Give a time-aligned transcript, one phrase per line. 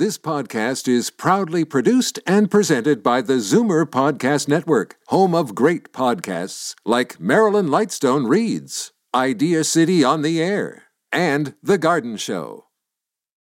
[0.00, 5.92] This podcast is proudly produced and presented by the Zoomer Podcast Network, home of great
[5.92, 12.68] podcasts like Marilyn Lightstone Reads, Idea City on the Air, and The Garden Show.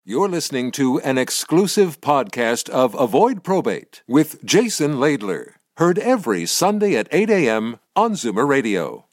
[0.06, 6.96] You're listening to an exclusive podcast of Avoid Probate with Jason Laidler, heard every Sunday
[6.96, 7.78] at 8 a.m.
[7.94, 9.07] on Zoomer Radio.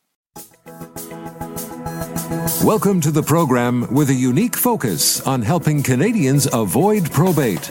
[2.65, 7.61] Welcome to the program with a unique focus on helping Canadians avoid probate.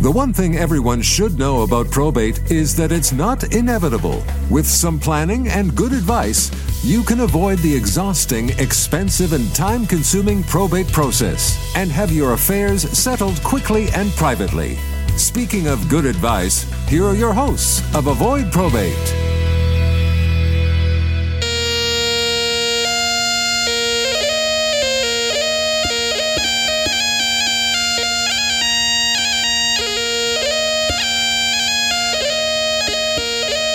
[0.00, 4.20] The one thing everyone should know about probate is that it's not inevitable.
[4.50, 6.50] With some planning and good advice,
[6.84, 12.82] you can avoid the exhausting, expensive, and time consuming probate process and have your affairs
[12.90, 14.76] settled quickly and privately.
[15.16, 19.41] Speaking of good advice, here are your hosts of Avoid Probate.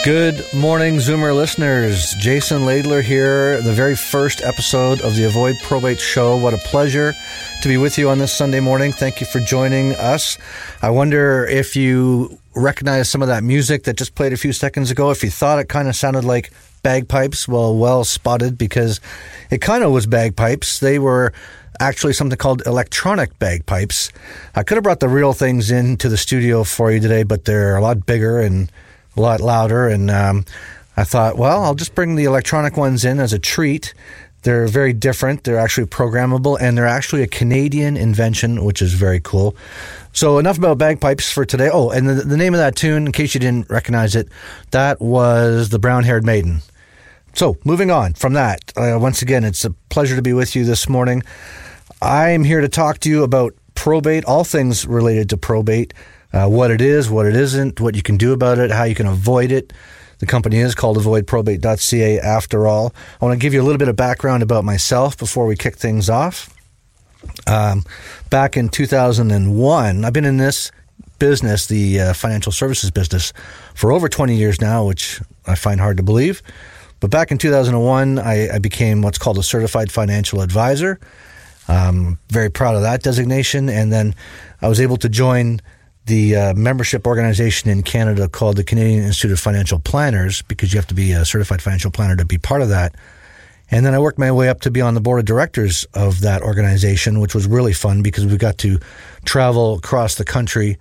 [0.07, 2.13] Good morning, Zoomer listeners.
[2.17, 6.37] Jason Laidler here, the very first episode of the Avoid Probate Show.
[6.37, 7.13] What a pleasure
[7.61, 8.93] to be with you on this Sunday morning.
[8.93, 10.37] Thank you for joining us.
[10.81, 14.91] I wonder if you recognize some of that music that just played a few seconds
[14.91, 15.11] ago.
[15.11, 19.01] If you thought it kind of sounded like bagpipes, well, well spotted because
[19.51, 20.79] it kind of was bagpipes.
[20.79, 21.33] They were
[21.81, 24.13] actually something called electronic bagpipes.
[24.55, 27.75] I could have brought the real things into the studio for you today, but they're
[27.75, 28.71] a lot bigger and
[29.17, 29.87] a lot louder.
[29.87, 30.45] And um,
[30.95, 33.93] I thought, well, I'll just bring the electronic ones in as a treat.
[34.43, 35.43] They're very different.
[35.43, 39.55] They're actually programmable, and they're actually a Canadian invention, which is very cool.
[40.13, 41.69] So, enough about bagpipes for today.
[41.71, 44.29] Oh, and the, the name of that tune, in case you didn't recognize it,
[44.71, 46.61] that was The Brown Haired Maiden.
[47.33, 50.65] So, moving on from that, uh, once again, it's a pleasure to be with you
[50.65, 51.23] this morning.
[52.01, 55.93] I'm here to talk to you about probate, all things related to probate
[56.33, 58.95] uh, what it is, what it isn't, what you can do about it, how you
[58.95, 59.73] can avoid it.
[60.19, 62.93] The company is called avoidprobate.ca after all.
[63.21, 65.75] I want to give you a little bit of background about myself before we kick
[65.75, 66.53] things off.
[67.45, 67.83] Um,
[68.29, 70.71] back in 2001, I've been in this
[71.19, 73.33] business, the uh, financial services business,
[73.73, 76.41] for over 20 years now, which I find hard to believe.
[76.99, 80.99] But back in 2001, I, I became what's called a certified financial advisor.
[81.67, 83.69] Um, very proud of that designation.
[83.69, 84.15] And then
[84.61, 85.61] I was able to join
[86.07, 90.79] the uh, membership organization in Canada called the Canadian Institute of Financial Planners because you
[90.79, 92.95] have to be a certified financial planner to be part of that.
[93.69, 96.21] And then I worked my way up to be on the board of directors of
[96.21, 98.79] that organization, which was really fun because we got to
[99.25, 100.77] travel across the country,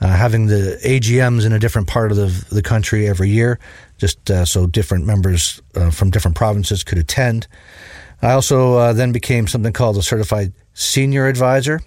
[0.00, 3.58] uh, having the AGMs in a different part of the, the country every year,
[3.98, 7.48] just uh, so different members uh, from different provinces could attend.
[8.22, 11.80] I also uh, then became something called a certified senior advisor.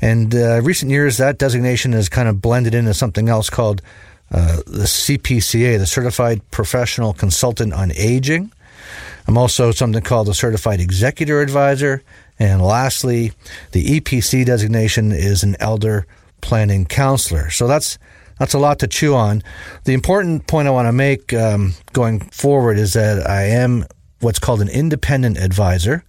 [0.00, 3.80] And uh, recent years, that designation has kind of blended into something else called
[4.32, 8.52] uh, the CPCA, the Certified Professional Consultant on Aging.
[9.28, 12.02] I'm also something called the Certified Executor Advisor.
[12.38, 13.32] And lastly,
[13.70, 16.06] the EPC designation is an Elder
[16.40, 17.50] Planning Counselor.
[17.50, 17.98] So that's
[18.38, 19.44] that's a lot to chew on.
[19.84, 23.84] The important point I want to make um, going forward is that I am
[24.18, 26.02] what's called an independent advisor.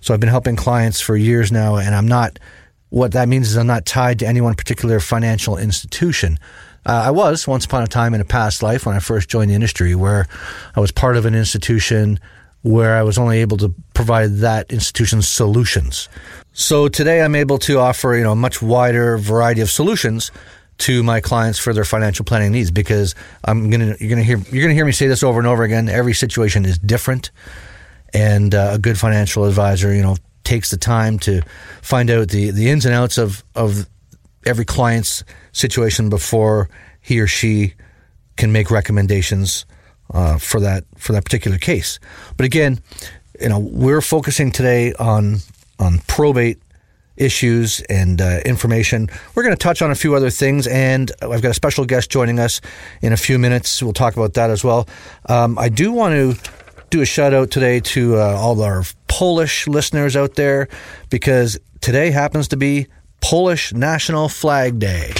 [0.00, 2.38] So I've been helping clients for years now, and I'm not.
[2.90, 6.38] What that means is I'm not tied to any one particular financial institution.
[6.84, 9.50] Uh, I was once upon a time in a past life when I first joined
[9.50, 10.26] the industry, where
[10.74, 12.18] I was part of an institution
[12.62, 16.08] where I was only able to provide that institution's solutions.
[16.52, 20.30] So today I'm able to offer, you know, a much wider variety of solutions
[20.78, 24.24] to my clients for their financial planning needs because I'm going to you're going to
[24.24, 26.78] hear you're going to hear me say this over and over again every situation is
[26.78, 27.30] different
[28.14, 31.42] and uh, a good financial advisor, you know, takes the time to
[31.82, 33.88] find out the, the ins and outs of, of
[34.44, 36.68] every client's situation before
[37.00, 37.74] he or she
[38.36, 39.66] can make recommendations
[40.12, 42.00] uh, for that for that particular case.
[42.36, 42.80] But again,
[43.40, 45.36] you know, we're focusing today on
[45.78, 46.58] on probate
[47.16, 49.08] issues and uh, information.
[49.34, 52.10] We're going to touch on a few other things, and I've got a special guest
[52.10, 52.60] joining us
[53.02, 53.82] in a few minutes.
[53.82, 54.88] We'll talk about that as well.
[55.28, 56.50] Um, I do want to
[56.90, 60.68] do a shout out today to uh, all our Polish listeners out there
[61.08, 62.88] because today happens to be
[63.20, 65.12] Polish National Flag Day.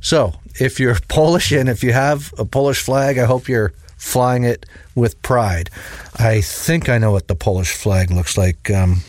[0.00, 4.44] So, if you're Polish and if you have a Polish flag, I hope you're flying
[4.44, 5.70] it with pride.
[6.16, 8.70] I think I know what the Polish flag looks like.
[8.70, 9.00] Um,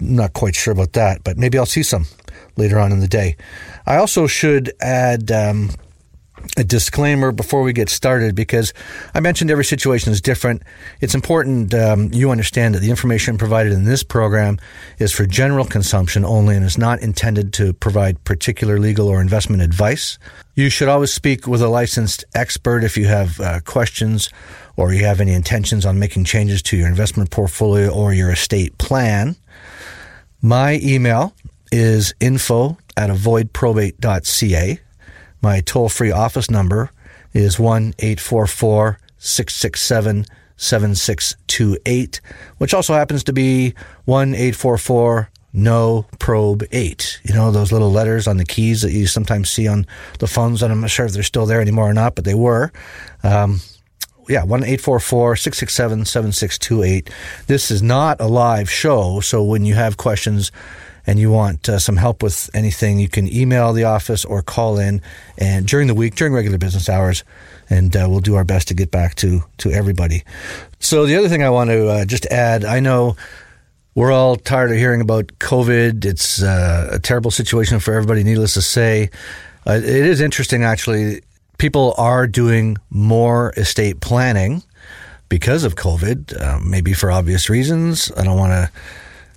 [0.00, 2.06] not quite sure about that, but maybe I'll see some
[2.56, 3.36] later on in the day.
[3.86, 5.70] I also should add um,
[6.56, 8.72] a disclaimer before we get started because
[9.14, 10.62] I mentioned every situation is different.
[11.00, 14.58] It's important um, you understand that the information provided in this program
[14.98, 19.62] is for general consumption only and is not intended to provide particular legal or investment
[19.62, 20.18] advice.
[20.54, 24.28] You should always speak with a licensed expert if you have uh, questions
[24.76, 28.76] or you have any intentions on making changes to your investment portfolio or your estate
[28.78, 29.36] plan.
[30.40, 31.34] My email
[31.70, 34.80] is info at avoidprobate.ca.
[35.42, 36.90] My toll free office number
[37.32, 42.20] is 1 844 667 7628,
[42.58, 43.74] which also happens to be
[44.04, 47.20] 1 844 no probe 8.
[47.24, 49.86] You know, those little letters on the keys that you sometimes see on
[50.18, 52.34] the phones, and I'm not sure if they're still there anymore or not, but they
[52.34, 52.72] were.
[53.22, 53.60] Um,
[54.28, 57.10] yeah, 1 667 7628.
[57.48, 60.52] This is not a live show, so when you have questions,
[61.06, 64.78] and you want uh, some help with anything, you can email the office or call
[64.78, 65.02] in
[65.38, 67.24] and during the week, during regular business hours,
[67.68, 70.22] and uh, we'll do our best to get back to to everybody.
[70.78, 73.16] So the other thing I want to uh, just add, I know
[73.94, 76.04] we're all tired of hearing about COVID.
[76.04, 78.24] It's uh, a terrible situation for everybody.
[78.24, 79.10] Needless to say,
[79.66, 81.22] uh, it is interesting actually.
[81.58, 84.62] People are doing more estate planning
[85.28, 88.10] because of COVID, uh, maybe for obvious reasons.
[88.16, 88.70] I don't want to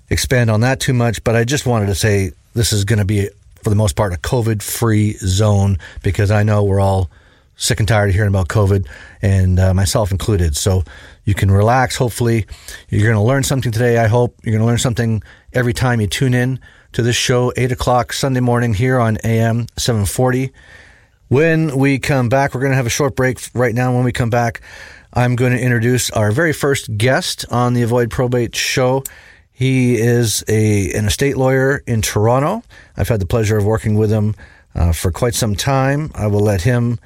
[0.10, 3.06] expand on that too much, but I just wanted to say this is going to
[3.06, 3.30] be,
[3.64, 7.10] for the most part, a COVID free zone because I know we're all
[7.58, 8.88] sick and tired of hearing about COVID,
[9.22, 10.56] and uh, myself included.
[10.56, 10.84] So
[11.24, 11.96] you can relax.
[11.96, 12.46] Hopefully,
[12.90, 13.98] you're going to learn something today.
[13.98, 15.24] I hope you're going to learn something
[15.54, 16.60] every time you tune in
[16.94, 20.52] to this show, 8 o'clock Sunday morning here on AM 740.
[21.28, 23.94] When we come back, we're going to have a short break right now.
[23.94, 24.62] When we come back,
[25.12, 29.04] I'm going to introduce our very first guest on the Avoid Probate show.
[29.56, 32.62] He is a an estate lawyer in Toronto.
[32.98, 34.36] I've had the pleasure of working with him
[34.76, 36.12] uh, for quite some time.
[36.14, 37.00] I will let him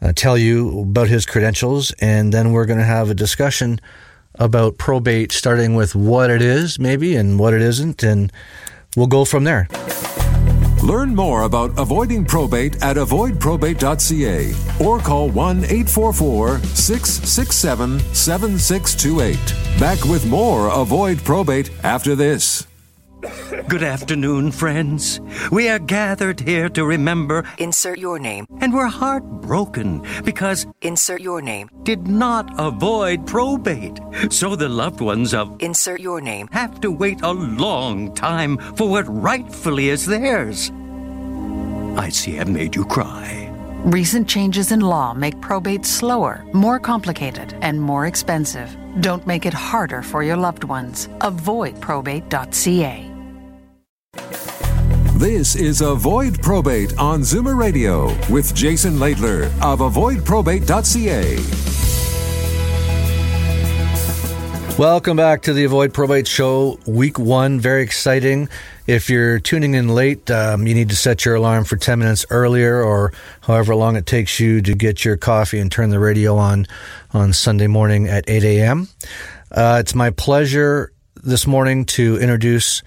[0.00, 3.80] uh, tell you about his credentials, and then we're going to have a discussion
[4.36, 8.32] about probate, starting with what it is, maybe, and what it isn't, and
[8.96, 9.66] we'll go from there.
[10.82, 19.38] Learn more about avoiding probate at avoidprobate.ca or call 1 844 667 7628.
[19.80, 22.66] Back with more Avoid Probate after this.
[23.68, 25.20] Good afternoon, friends.
[25.50, 27.44] We are gathered here to remember.
[27.58, 28.46] Insert your name.
[28.60, 30.66] And we're heartbroken because.
[30.82, 31.68] Insert your name.
[31.82, 33.98] Did not avoid probate.
[34.30, 35.60] So the loved ones of.
[35.60, 36.48] Insert your name.
[36.52, 40.70] Have to wait a long time for what rightfully is theirs.
[41.96, 43.52] I see I've made you cry.
[43.84, 48.76] Recent changes in law make probate slower, more complicated, and more expensive.
[49.00, 51.08] Don't make it harder for your loved ones.
[51.20, 53.07] Avoidprobate.ca.
[55.18, 61.38] This is Avoid Probate on Zoomer Radio with Jason Laidler of avoidprobate.ca.
[64.80, 67.58] Welcome back to the Avoid Probate Show, week one.
[67.58, 68.48] Very exciting.
[68.86, 72.24] If you're tuning in late, um, you need to set your alarm for 10 minutes
[72.30, 76.36] earlier or however long it takes you to get your coffee and turn the radio
[76.36, 76.68] on
[77.12, 78.86] on Sunday morning at 8 a.m.
[79.50, 82.84] Uh, it's my pleasure this morning to introduce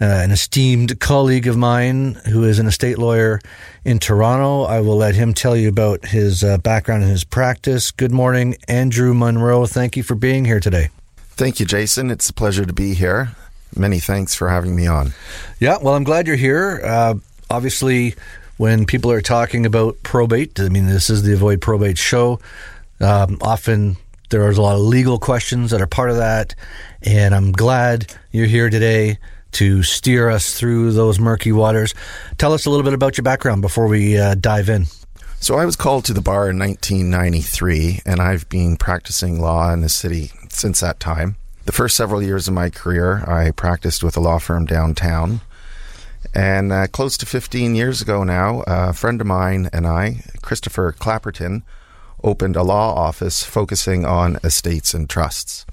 [0.00, 3.38] uh, an esteemed colleague of mine who is an estate lawyer
[3.84, 4.62] in Toronto.
[4.64, 7.90] I will let him tell you about his uh, background and his practice.
[7.90, 9.66] Good morning, Andrew Munro.
[9.66, 10.88] Thank you for being here today.
[11.16, 12.10] Thank you, Jason.
[12.10, 13.32] It's a pleasure to be here.
[13.76, 15.12] Many thanks for having me on.
[15.58, 16.80] Yeah, well, I'm glad you're here.
[16.82, 17.14] Uh,
[17.50, 18.14] obviously,
[18.56, 22.40] when people are talking about probate, I mean, this is the Avoid Probate show.
[23.00, 23.96] Um, often
[24.30, 26.54] there are a lot of legal questions that are part of that,
[27.02, 29.18] and I'm glad you're here today
[29.52, 31.94] to steer us through those murky waters.
[32.38, 34.86] Tell us a little bit about your background before we uh, dive in.
[35.40, 39.80] So, I was called to the bar in 1993, and I've been practicing law in
[39.80, 41.36] the city since that time.
[41.64, 45.40] The first several years of my career, I practiced with a law firm downtown.
[46.34, 50.92] And uh, close to 15 years ago now, a friend of mine and I, Christopher
[50.92, 51.62] Clapperton,
[52.22, 55.64] opened a law office focusing on estates and trusts.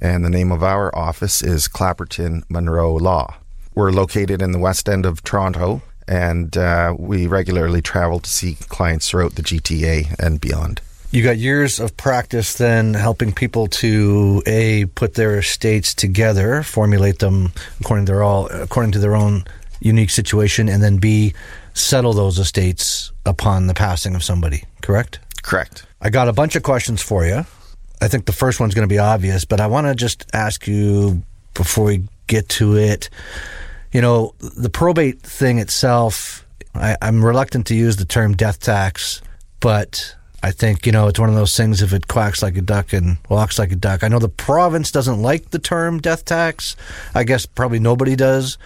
[0.00, 3.34] And the name of our office is Clapperton Monroe Law.
[3.74, 8.54] We're located in the west end of Toronto, and uh, we regularly travel to see
[8.68, 10.80] clients throughout the GTA and beyond.
[11.10, 17.18] You got years of practice then helping people to a put their estates together, formulate
[17.20, 19.44] them according to their all according to their own
[19.80, 21.32] unique situation, and then b
[21.72, 24.64] settle those estates upon the passing of somebody.
[24.82, 25.18] Correct.
[25.42, 25.86] Correct.
[26.00, 27.46] I got a bunch of questions for you.
[28.00, 30.66] I think the first one's going to be obvious, but I want to just ask
[30.66, 31.22] you
[31.54, 33.10] before we get to it.
[33.92, 36.44] You know, the probate thing itself.
[36.74, 39.22] I, I'm reluctant to use the term death tax
[39.60, 42.62] but I think, you know, it's one of those things if it quacks like a
[42.62, 44.04] duck and walks like a duck.
[44.04, 46.76] I know the province doesn't like the term death tax.
[47.14, 48.58] I guess probably nobody does.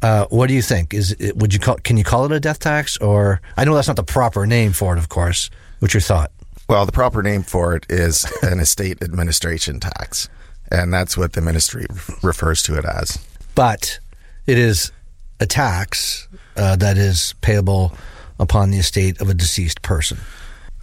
[0.00, 0.94] Uh, what do you think?
[0.94, 3.74] Is it, would you call can you call it a death tax or I know
[3.74, 5.50] that's not the proper name for it, of course.
[5.80, 6.30] What's your thought?
[6.68, 10.28] Well, the proper name for it is an estate administration tax,
[10.70, 11.86] and that's what the ministry
[12.22, 13.18] refers to it as.
[13.54, 13.98] But
[14.46, 14.92] it is
[15.40, 17.92] a tax uh, that is payable
[18.38, 20.18] upon the estate of a deceased person.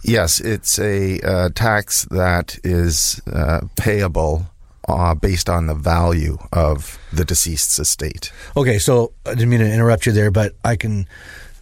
[0.02, 4.46] Yes, it's a uh, tax that is uh, payable
[4.88, 8.32] uh, based on the value of the deceased's estate.
[8.56, 11.06] Okay, so I didn't mean to interrupt you there, but I can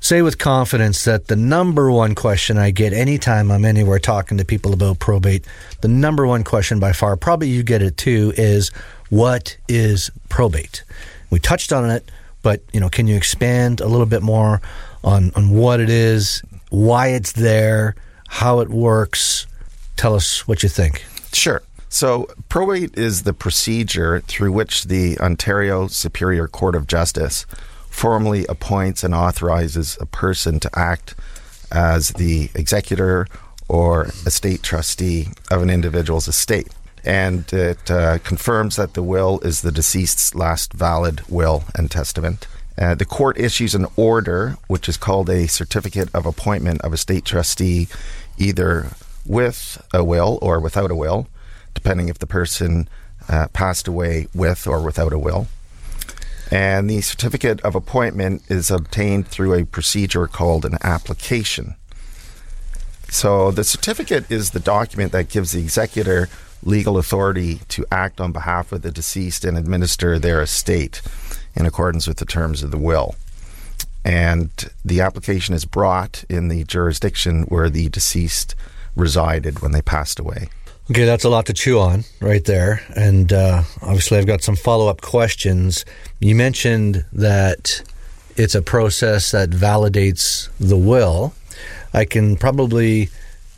[0.05, 4.45] say with confidence that the number one question I get anytime I'm anywhere talking to
[4.45, 5.47] people about probate,
[5.81, 8.71] the number one question by far, probably you get it too, is
[9.09, 10.85] what is probate?
[11.31, 12.11] We touched on it,
[12.43, 14.61] but you know, can you expand a little bit more
[15.03, 17.95] on, on what it is, why it's there,
[18.29, 19.47] how it works?
[19.97, 21.03] Tell us what you think.
[21.33, 21.63] Sure.
[21.89, 27.47] So, probate is the procedure through which the Ontario Superior Court of Justice
[27.95, 31.15] formally appoints and authorizes a person to act
[31.71, 33.27] as the executor
[33.69, 36.69] or estate trustee of an individual's estate.
[37.05, 42.49] And it uh, confirms that the will is the deceased's last valid will and testament.
[42.77, 47.25] Uh, the court issues an order, which is called a certificate of appointment of estate
[47.25, 47.87] trustee,
[48.37, 48.89] either
[49.25, 51.29] with a will or without a will,
[51.75, 52.89] depending if the person
[53.29, 55.47] uh, passed away with or without a will.
[56.51, 61.77] And the certificate of appointment is obtained through a procedure called an application.
[63.09, 66.29] So the certificate is the document that gives the executor
[66.63, 71.03] legal authority to act on behalf of the deceased and administer their estate
[71.55, 73.15] in accordance with the terms of the will.
[74.05, 74.51] And
[74.85, 78.55] the application is brought in the jurisdiction where the deceased
[78.97, 80.49] resided when they passed away.
[80.91, 82.83] Okay, that's a lot to chew on right there.
[82.95, 85.87] And uh, obviously, I've got some follow up questions.
[86.21, 87.83] You mentioned that
[88.37, 91.33] it's a process that validates the will.
[91.95, 93.09] I can probably,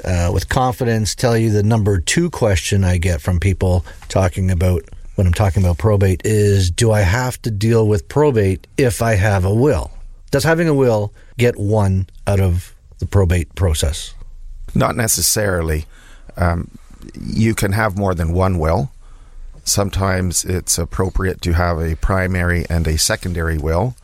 [0.04, 4.84] uh, with confidence, tell you the number two question I get from people talking about
[5.16, 9.14] when I'm talking about probate is Do I have to deal with probate if I
[9.14, 9.90] have a will?
[10.30, 14.14] Does having a will get one out of the probate process?
[14.76, 15.86] Not necessarily.
[16.36, 16.70] Um,
[17.14, 18.90] you can have more than one will.
[19.64, 23.96] Sometimes it's appropriate to have a primary and a secondary will.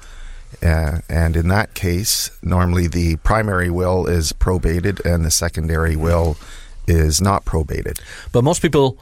[0.63, 6.37] Uh, and in that case, normally the primary will is probated and the secondary will
[6.87, 8.01] is not probated.
[8.33, 8.99] But most people,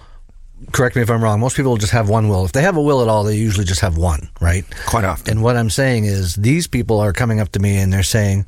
[0.73, 2.45] correct me if I'm wrong, most people just have one will.
[2.45, 4.64] If they have a will at all, they usually just have one, right?
[4.87, 5.30] Quite often.
[5.30, 8.47] And what I'm saying is these people are coming up to me and they're saying,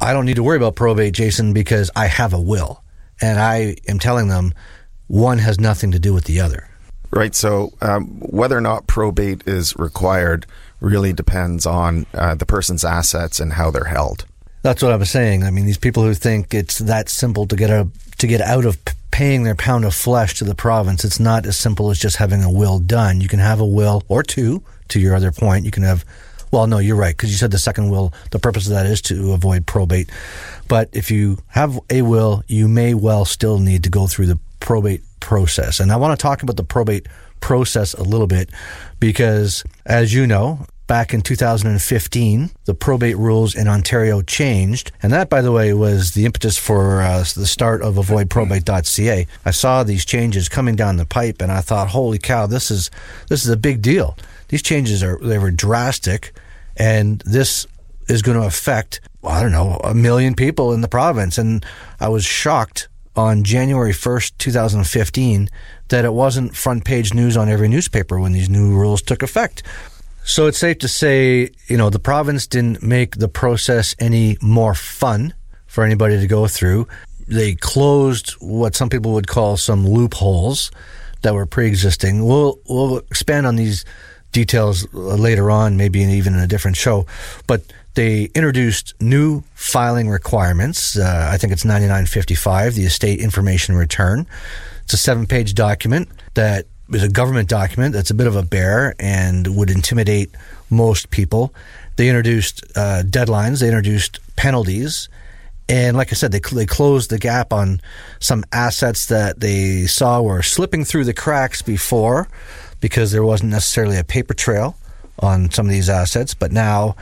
[0.00, 2.82] I don't need to worry about probate, Jason, because I have a will.
[3.20, 4.54] And I am telling them
[5.06, 6.68] one has nothing to do with the other.
[7.10, 7.34] Right.
[7.34, 10.46] So um, whether or not probate is required
[10.80, 14.26] really depends on uh, the person's assets and how they're held.
[14.62, 15.44] That's what I was saying.
[15.44, 18.64] I mean, these people who think it's that simple to get a to get out
[18.64, 18.78] of
[19.10, 22.42] paying their pound of flesh to the province, it's not as simple as just having
[22.42, 23.20] a will done.
[23.20, 24.62] You can have a will or two.
[24.88, 26.04] To your other point, you can have.
[26.50, 28.12] Well, no, you're right because you said the second will.
[28.30, 30.10] The purpose of that is to avoid probate.
[30.68, 34.38] But if you have a will, you may well still need to go through the
[34.60, 35.80] probate process.
[35.80, 37.06] And I want to talk about the probate
[37.40, 38.50] process a little bit
[39.00, 44.90] because, as you know, back in 2015, the probate rules in Ontario changed.
[45.02, 49.26] And that, by the way, was the impetus for uh, the start of avoidprobate.ca.
[49.44, 52.90] I saw these changes coming down the pipe and I thought, holy cow, this is,
[53.28, 54.16] this is a big deal.
[54.48, 56.32] These changes are, they were drastic
[56.76, 57.66] and this
[58.08, 61.36] is going to affect, I don't know, a million people in the province.
[61.38, 61.64] And
[62.00, 65.48] I was shocked on January 1st, 2015,
[65.88, 69.62] that it wasn't front page news on every newspaper when these new rules took effect.
[70.24, 74.74] So it's safe to say, you know, the province didn't make the process any more
[74.74, 75.34] fun
[75.66, 76.86] for anybody to go through.
[77.26, 80.70] They closed what some people would call some loopholes
[81.22, 82.24] that were pre-existing.
[82.24, 83.84] We'll we'll expand on these
[84.32, 87.06] details later on, maybe even in a different show.
[87.46, 87.62] But
[87.94, 90.96] they introduced new filing requirements.
[90.96, 94.26] Uh, I think it's 9955, the estate information return.
[94.84, 98.42] It's a seven page document that is a government document that's a bit of a
[98.42, 100.30] bear and would intimidate
[100.70, 101.52] most people.
[101.96, 105.08] They introduced uh, deadlines, they introduced penalties.
[105.68, 107.80] And like I said, they, they closed the gap on
[108.20, 112.28] some assets that they saw were slipping through the cracks before
[112.80, 114.76] because there wasn't necessarily a paper trail
[115.18, 116.34] on some of these assets.
[116.34, 116.96] But now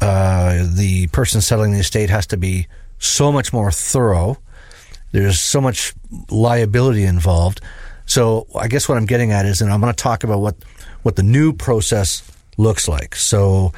[0.00, 2.66] uh, the person settling the estate has to be
[2.98, 4.38] so much more thorough.
[5.12, 5.94] There's so much
[6.30, 7.60] liability involved.
[8.06, 10.56] So I guess what I'm getting at is, and I'm going to talk about what
[11.02, 13.14] what the new process looks like.
[13.14, 13.72] So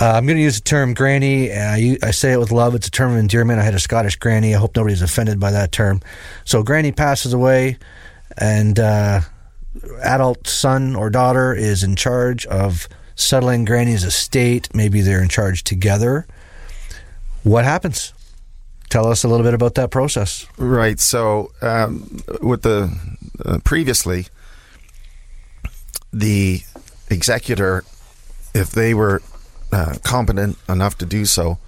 [0.00, 1.52] uh, I'm going to use the term granny.
[1.52, 2.74] I, I say it with love.
[2.74, 3.60] It's a term of endearment.
[3.60, 4.54] I had a Scottish granny.
[4.54, 6.00] I hope nobody's offended by that term.
[6.44, 7.78] So granny passes away,
[8.36, 9.20] and uh,
[10.02, 14.68] adult son or daughter is in charge of settling granny's estate.
[14.74, 16.26] Maybe they're in charge together.
[17.42, 18.12] What happens?
[18.88, 20.46] Tell us a little bit about that process.
[20.56, 21.00] Right.
[21.00, 22.96] So, um, with the
[23.44, 24.26] uh, previously,
[26.12, 26.60] the
[27.10, 27.84] executor,
[28.54, 29.20] if they were
[29.72, 31.58] uh, competent enough to do so,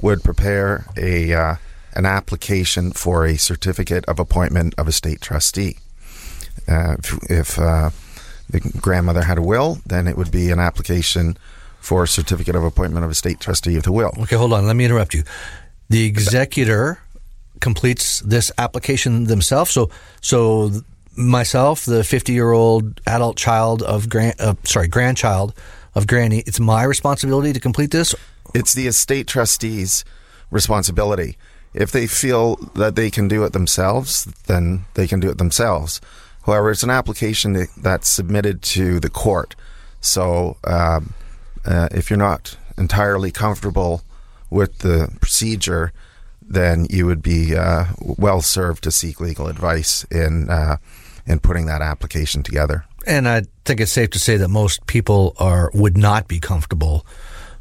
[0.00, 1.56] would prepare a uh,
[1.94, 5.78] an application for a certificate of appointment of estate trustee.
[6.68, 7.90] Uh, if, if uh,
[8.50, 11.36] the grandmother had a will, then it would be an application
[11.80, 14.12] for a certificate of appointment of estate trustee of the will.
[14.20, 14.66] Okay, hold on.
[14.66, 15.22] Let me interrupt you.
[15.90, 16.98] The executor
[17.60, 19.70] completes this application themselves.
[19.70, 20.70] So, so
[21.16, 25.54] myself, the 50 year old adult child of grand, uh, sorry, grandchild
[25.94, 28.14] of Granny, it's my responsibility to complete this.
[28.54, 30.04] It's the estate trustee's
[30.50, 31.36] responsibility.
[31.72, 36.00] If they feel that they can do it themselves, then they can do it themselves.
[36.46, 39.54] However, it's an application that's submitted to the court.
[40.00, 41.14] So, um,
[41.64, 44.02] uh, if you're not entirely comfortable
[44.50, 45.92] with the procedure,
[46.42, 50.76] then you would be uh, well served to seek legal advice in uh,
[51.26, 52.84] in putting that application together.
[53.06, 57.06] And I think it's safe to say that most people are would not be comfortable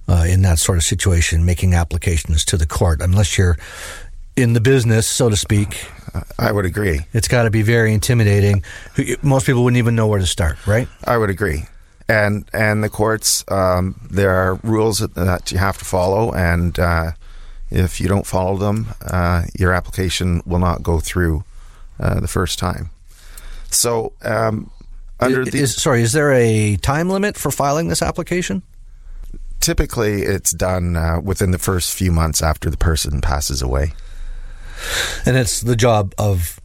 [0.08, 3.58] uh, in that sort of situation making applications to the court unless you're
[4.36, 5.90] in the business, so to speak.
[6.38, 7.02] I would agree.
[7.14, 8.64] It's got to be very intimidating.
[9.22, 10.88] Most people wouldn't even know where to start, right?
[11.06, 11.64] I would agree.
[12.08, 17.12] And and the courts, um, there are rules that you have to follow, and uh,
[17.72, 21.44] if you don't follow them, uh, your application will not go through
[22.00, 22.90] uh, the first time.
[23.72, 24.70] So, um,
[25.20, 28.62] under the is, sorry, is there a time limit for filing this application?
[29.62, 33.94] Typically, it's done uh, within the first few months after the person passes away.
[35.26, 36.60] And it's the job of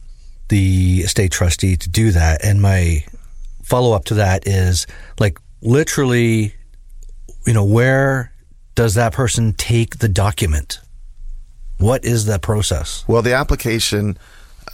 [0.49, 2.43] the estate trustee to do that.
[2.43, 3.03] And my
[3.63, 4.87] follow up to that is
[5.19, 6.53] like literally,
[7.45, 8.31] you know, where
[8.75, 10.79] does that person take the document?
[11.77, 13.05] What is that process?
[13.07, 14.17] Well, the application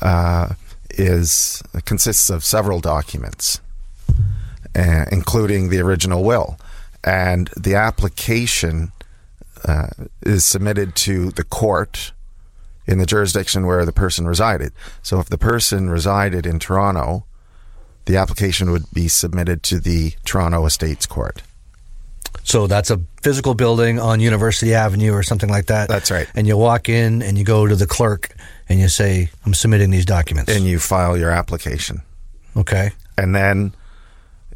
[0.02, 0.54] uh,
[0.92, 3.60] is consists of several documents,
[4.76, 6.58] uh, including the original will,
[7.04, 8.92] and the application
[9.66, 9.88] uh,
[10.22, 12.12] is submitted to the court
[12.88, 14.74] in the jurisdiction where the person resided.
[15.02, 17.26] So if the person resided in Toronto,
[18.06, 21.42] the application would be submitted to the Toronto Estates Court.
[22.44, 25.90] So that's a physical building on University Avenue or something like that.
[25.90, 26.28] That's right.
[26.36, 28.36] And you walk in and you go to the clerk
[28.70, 30.56] and you say, I'm submitting these documents.
[30.56, 32.02] And you file your application.
[32.56, 32.92] Okay.
[33.18, 33.74] And then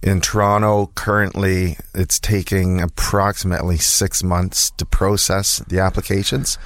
[0.04, 6.58] in Toronto, currently, it's taking approximately six months to process the applications.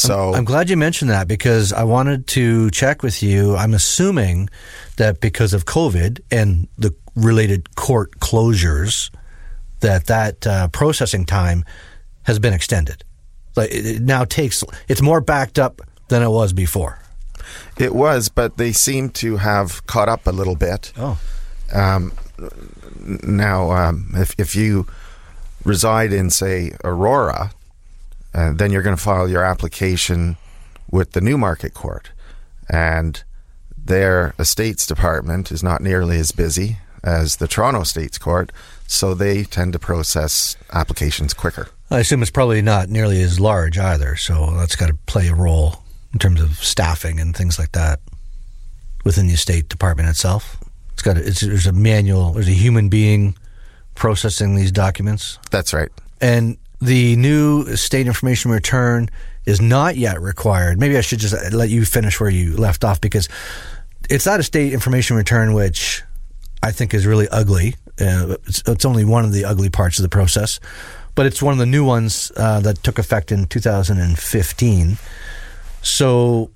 [0.00, 3.54] So I'm, I'm, glad you mentioned that because I wanted to check with you.
[3.54, 4.48] I'm assuming
[4.96, 9.10] that because of COVID and the related court closures,
[9.80, 11.64] that that uh, processing time
[12.22, 13.04] has been extended.
[13.56, 16.98] Like it now takes it's more backed up than it was before.
[17.78, 20.92] It was, but they seem to have caught up a little bit.
[20.96, 21.18] Oh.
[21.74, 22.12] Um,
[23.22, 24.86] now, um, if if you
[25.64, 27.50] reside in say Aurora,
[28.34, 30.36] uh, then you're going to file your application
[30.90, 32.10] with the Newmarket Court.
[32.68, 33.22] And
[33.76, 38.52] their estates department is not nearly as busy as the Toronto Estates Court,
[38.86, 41.68] so they tend to process applications quicker.
[41.90, 45.34] I assume it's probably not nearly as large either, so that's got to play a
[45.34, 48.00] role in terms of staffing and things like that
[49.04, 50.58] within the estate department itself.
[50.92, 53.36] It's got a, it's, there's a manual, there's a human being
[53.94, 55.38] processing these documents.
[55.50, 55.88] That's right.
[56.20, 59.10] And the new estate information return
[59.46, 60.78] is not yet required.
[60.78, 63.28] Maybe I should just let you finish where you left off because
[64.08, 66.02] it's not a state information return which
[66.62, 67.74] I think is really ugly.
[68.00, 70.58] Uh, it's, it's, only one of the ugly parts of the process,
[71.14, 74.98] but it's one of the new ones uh, that took effect in 2015.
[75.82, 76.50] So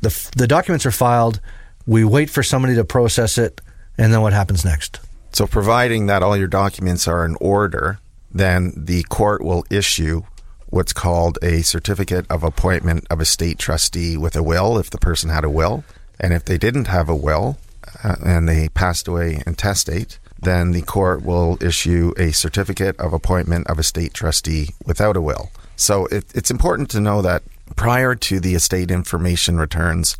[0.00, 1.40] the the documents are filed.
[1.86, 3.60] We wait for somebody to process it,
[3.98, 5.00] and then what happens next?
[5.32, 7.98] So, providing that all your documents are in order,
[8.32, 10.22] then the court will issue
[10.66, 15.30] what's called a certificate of appointment of estate trustee with a will if the person
[15.30, 15.84] had a will.
[16.20, 17.58] And if they didn't have a will
[18.04, 23.66] uh, and they passed away intestate, then the court will issue a certificate of appointment
[23.66, 25.50] of estate trustee without a will.
[25.76, 27.42] So it, it's important to know that
[27.76, 30.16] prior to the estate information returns,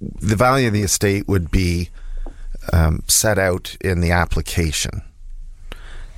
[0.00, 1.90] the value of the estate would be
[2.72, 5.02] um, set out in the application,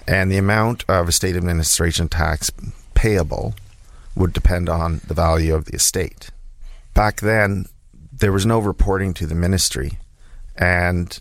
[0.06, 2.50] and the amount of estate administration tax
[2.94, 3.54] payable
[4.14, 6.30] would depend on the value of the estate.
[6.94, 7.66] Back then,
[8.12, 9.98] there was no reporting to the ministry,
[10.56, 11.18] and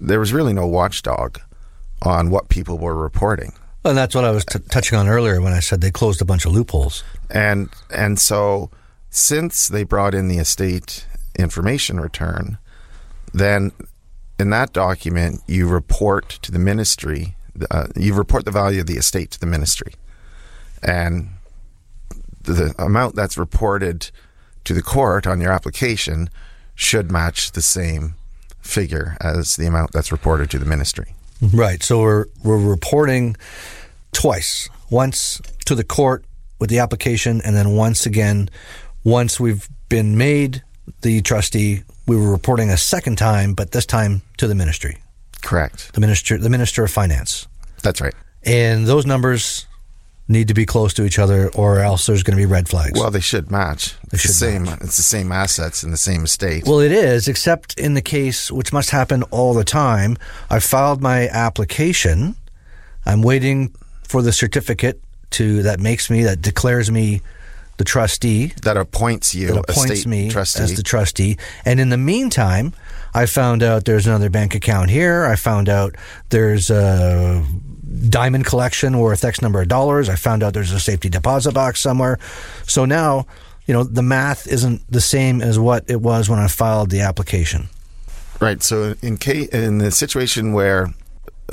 [0.00, 1.40] there was really no watchdog
[2.02, 3.52] on what people were reporting.
[3.84, 6.24] And that's what I was t- touching on earlier when I said they closed a
[6.24, 7.04] bunch of loopholes.
[7.30, 8.70] And and so
[9.10, 11.06] since they brought in the estate
[11.38, 12.58] information return,
[13.32, 13.72] then
[14.38, 17.36] in that document you report to the ministry,
[17.70, 19.94] uh, you report the value of the estate to the ministry,
[20.82, 21.28] and
[22.42, 24.10] the amount that's reported
[24.64, 26.28] to the court on your application
[26.74, 28.14] should match the same
[28.60, 31.14] figure as the amount that's reported to the ministry.
[31.40, 31.82] Right.
[31.82, 33.36] So we're we're reporting
[34.12, 34.68] twice.
[34.90, 36.24] Once to the court
[36.58, 38.48] with the application and then once again
[39.02, 40.62] once we've been made
[41.02, 44.98] the trustee, we were reporting a second time, but this time to the ministry.
[45.44, 45.92] Correct.
[45.94, 47.46] The minister the minister of finance.
[47.82, 48.14] That's right.
[48.44, 49.66] And those numbers
[50.26, 52.98] need to be close to each other or else there's going to be red flags.
[52.98, 53.94] Well, they should match.
[54.10, 54.62] They it's should the same.
[54.64, 54.80] match.
[54.80, 56.64] It's the same assets in the same estate.
[56.66, 60.16] Well, it is, except in the case, which must happen all the time.
[60.50, 62.36] I filed my application.
[63.04, 65.02] I'm waiting for the certificate
[65.32, 67.20] to that makes me that declares me
[67.76, 70.62] the trustee that appoints you that appoints me trustee.
[70.62, 71.36] as the trustee.
[71.64, 72.72] And in the meantime,
[73.14, 75.24] I found out there's another bank account here.
[75.24, 75.96] I found out
[76.30, 77.44] there's a
[78.08, 80.08] diamond collection worth X number of dollars.
[80.08, 82.18] I found out there's a safety deposit box somewhere.
[82.66, 83.26] So now,
[83.66, 87.00] you know, the math isn't the same as what it was when I filed the
[87.00, 87.68] application.
[88.40, 88.62] Right.
[88.62, 90.92] So in case in the situation where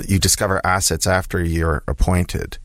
[0.07, 2.57] you discover assets after you're appointed,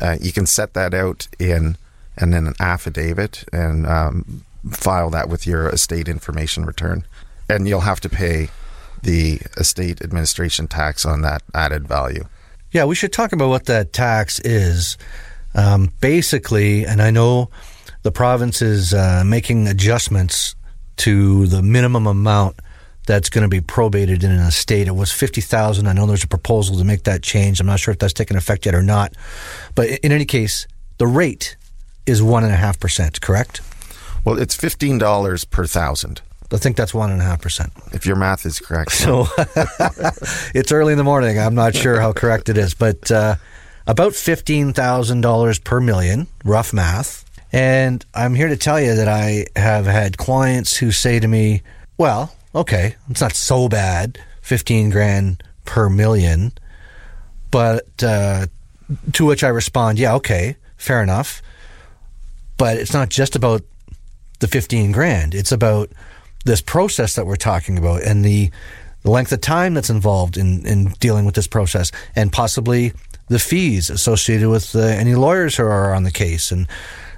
[0.00, 1.76] uh, you can set that out in
[2.16, 7.04] and then an affidavit and um, file that with your estate information return,
[7.48, 8.48] and you'll have to pay
[9.02, 12.24] the estate administration tax on that added value.
[12.72, 14.98] Yeah, we should talk about what that tax is.
[15.54, 17.50] Um, basically, and I know
[18.02, 20.54] the province is uh, making adjustments
[20.98, 22.60] to the minimum amount
[23.06, 24.86] that's going to be probated in an estate.
[24.86, 25.88] It was fifty thousand.
[25.88, 27.58] I know there's a proposal to make that change.
[27.58, 29.14] I'm not sure if that's taken effect yet or not.
[29.74, 30.68] But in any case,
[30.98, 31.56] the rate
[32.06, 33.20] is one and a half percent.
[33.20, 33.60] Correct?
[34.24, 36.22] Well, it's fifteen dollars per thousand.
[36.52, 37.72] I think that's one and a half percent.
[37.92, 38.92] If your math is correct.
[38.92, 39.26] So
[40.54, 41.38] it's early in the morning.
[41.38, 43.36] I'm not sure how correct it is, but uh,
[43.86, 47.24] about $15,000 per million, rough math.
[47.52, 51.62] And I'm here to tell you that I have had clients who say to me,
[51.98, 56.52] well, okay, it's not so bad, 15 grand per million.
[57.50, 58.46] But uh,
[59.12, 61.42] to which I respond, yeah, okay, fair enough.
[62.60, 63.62] But it's not just about
[64.40, 65.34] the 15 grand.
[65.34, 65.90] It's about
[66.44, 68.50] this process that we're talking about and the,
[69.02, 72.92] length of time that's involved in, in dealing with this process and possibly
[73.28, 76.68] the fees associated with uh, any lawyers who are on the case and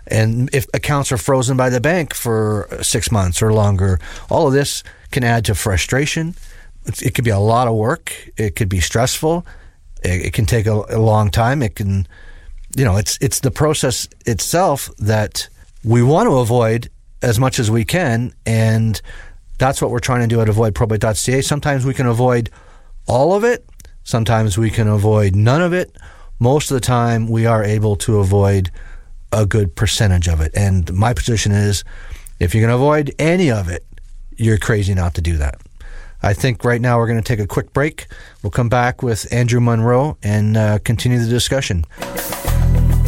[0.07, 3.99] and if accounts are frozen by the bank for six months or longer,
[4.31, 6.37] all of this can add to frustration.
[6.87, 8.13] It, it could be a lot of work.
[8.37, 9.45] It could be stressful.
[10.05, 11.65] It, it can take a, a long time.
[11.65, 12.07] It can,
[12.77, 15.49] you know, it's it's the process itself that
[15.85, 16.91] we want to avoid
[17.23, 18.33] as much as we can.
[18.47, 19.01] And
[19.59, 21.43] that's what we're trying to do at avoidprobate.ca.
[21.43, 22.51] Sometimes we can avoid
[23.07, 23.67] all of it.
[24.05, 25.97] Sometimes we can avoid none of it.
[26.39, 28.71] Most of the time, we are able to avoid
[29.31, 30.53] a good percentage of it.
[30.57, 31.85] And my position is
[32.41, 33.85] if you can avoid any of it,
[34.37, 35.61] you're crazy not to do that.
[36.23, 38.07] I think right now we're going to take a quick break.
[38.43, 41.85] We'll come back with Andrew Monroe and uh, continue the discussion.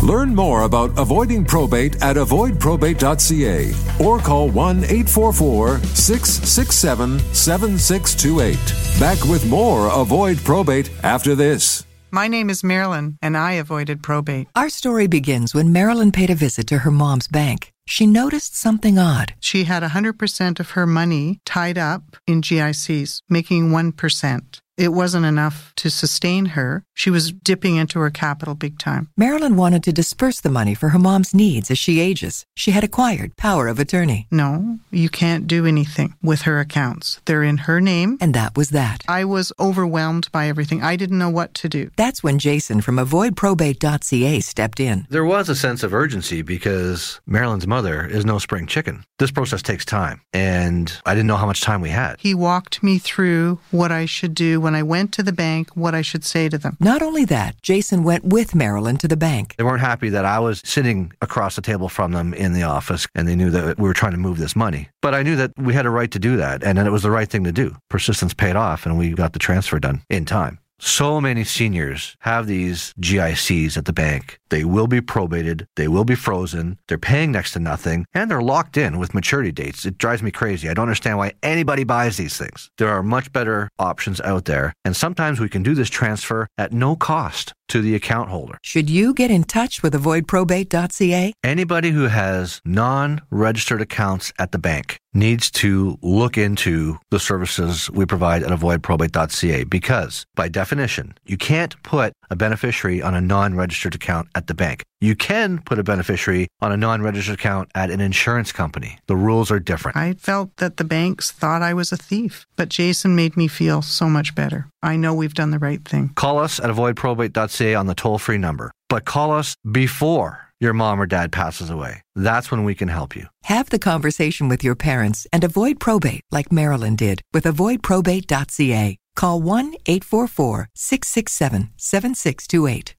[0.04, 9.00] Learn more about avoiding probate at avoidprobate.ca or call 1 844 667 7628.
[9.00, 11.86] Back with more Avoid Probate after this.
[12.10, 14.46] My name is Marilyn, and I avoided probate.
[14.54, 17.72] Our story begins when Marilyn paid a visit to her mom's bank.
[17.86, 19.34] She noticed something odd.
[19.40, 24.60] She had 100% of her money tied up in GICs, making 1%.
[24.76, 26.84] It wasn't enough to sustain her.
[26.94, 29.08] She was dipping into her capital big time.
[29.16, 32.44] Marilyn wanted to disperse the money for her mom's needs as she ages.
[32.56, 34.26] She had acquired power of attorney.
[34.32, 37.20] No, you can't do anything with her accounts.
[37.24, 38.18] They're in her name.
[38.20, 39.04] And that was that.
[39.06, 40.82] I was overwhelmed by everything.
[40.82, 41.90] I didn't know what to do.
[41.96, 45.06] That's when Jason from avoidprobate.ca stepped in.
[45.08, 49.04] There was a sense of urgency because Marilyn's mother is no spring chicken.
[49.18, 52.16] This process takes time, and I didn't know how much time we had.
[52.18, 55.94] He walked me through what I should do when I went to the bank what
[55.94, 56.76] I should say to them.
[56.80, 59.54] Not only that, Jason went with Marilyn to the bank.
[59.56, 63.06] They weren't happy that I was sitting across the table from them in the office
[63.14, 64.88] and they knew that we were trying to move this money.
[65.02, 67.02] But I knew that we had a right to do that and that it was
[67.02, 67.76] the right thing to do.
[67.90, 70.58] Persistence paid off and we got the transfer done in time.
[70.80, 74.38] So many seniors have these GICs at the bank.
[74.50, 78.42] They will be probated, they will be frozen, they're paying next to nothing, and they're
[78.42, 79.86] locked in with maturity dates.
[79.86, 80.68] It drives me crazy.
[80.68, 82.70] I don't understand why anybody buys these things.
[82.78, 86.72] There are much better options out there, and sometimes we can do this transfer at
[86.72, 88.58] no cost to the account holder.
[88.62, 91.32] Should you get in touch with avoidprobate.ca?
[91.42, 97.88] Anybody who has non registered accounts at the bank needs to look into the services
[97.90, 103.54] we provide at avoidprobate.ca because, by definition, you can't put a beneficiary on a non
[103.54, 104.82] registered account at the bank.
[105.04, 108.96] You can put a beneficiary on a non registered account at an insurance company.
[109.06, 109.98] The rules are different.
[109.98, 113.82] I felt that the banks thought I was a thief, but Jason made me feel
[113.82, 114.70] so much better.
[114.82, 116.12] I know we've done the right thing.
[116.14, 120.98] Call us at avoidprobate.ca on the toll free number, but call us before your mom
[120.98, 122.00] or dad passes away.
[122.14, 123.26] That's when we can help you.
[123.42, 128.96] Have the conversation with your parents and avoid probate like Marilyn did with avoidprobate.ca.
[129.16, 132.94] Call 1 844 667 7628.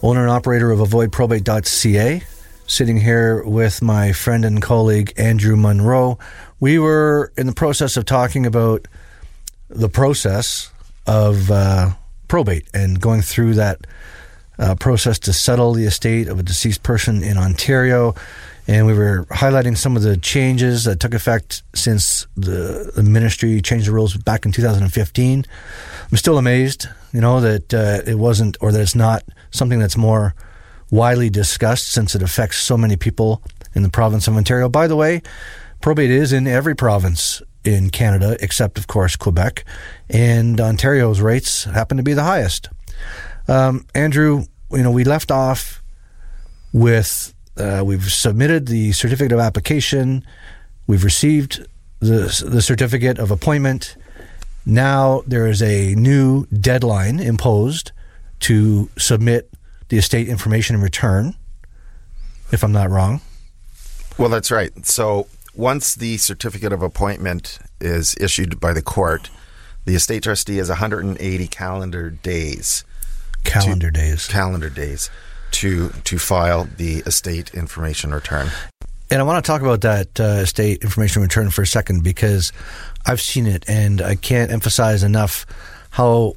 [0.00, 2.22] owner and operator of avoidprobate.ca,
[2.68, 6.20] sitting here with my friend and colleague Andrew Monroe.
[6.60, 8.86] We were in the process of talking about
[9.68, 10.70] the process
[11.04, 11.94] of uh,
[12.28, 13.84] probate and going through that
[14.58, 18.14] uh, process to settle the estate of a deceased person in Ontario.
[18.66, 23.60] And we were highlighting some of the changes that took effect since the, the ministry
[23.62, 25.46] changed the rules back in 2015.
[26.10, 29.96] I'm still amazed, you know, that uh, it wasn't or that it's not something that's
[29.96, 30.34] more
[30.90, 33.42] widely discussed since it affects so many people
[33.74, 34.68] in the province of Ontario.
[34.68, 35.22] By the way,
[35.80, 39.64] probate is in every province in Canada, except, of course, Quebec.
[40.08, 42.68] And Ontario's rates happen to be the highest.
[43.48, 45.82] Um, Andrew, you know, we left off
[46.72, 50.24] with uh, we've submitted the certificate of application,
[50.86, 51.66] we've received
[52.00, 53.96] the, the certificate of appointment.
[54.64, 57.92] Now there is a new deadline imposed
[58.40, 59.50] to submit
[59.88, 61.34] the estate information in return,
[62.52, 63.22] if I'm not wrong.
[64.18, 64.86] Well, that's right.
[64.86, 69.30] So once the certificate of appointment is issued by the court,
[69.84, 72.84] the estate trustee has 180 calendar days.
[73.44, 74.26] Calendar to, days.
[74.26, 75.10] Calendar days
[75.52, 78.48] to to file the estate information return.
[79.10, 82.52] And I want to talk about that uh, estate information return for a second because
[83.06, 85.46] I've seen it and I can't emphasize enough
[85.90, 86.36] how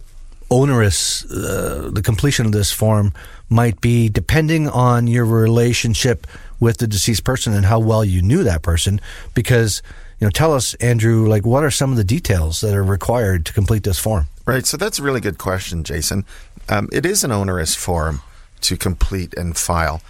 [0.49, 3.13] onerous uh, the completion of this form
[3.49, 6.27] might be depending on your relationship
[6.59, 8.99] with the deceased person and how well you knew that person
[9.33, 9.81] because
[10.19, 13.45] you know tell us andrew like what are some of the details that are required
[13.45, 16.25] to complete this form right so that's a really good question jason
[16.69, 18.21] um, it is an onerous form
[18.61, 20.01] to complete and file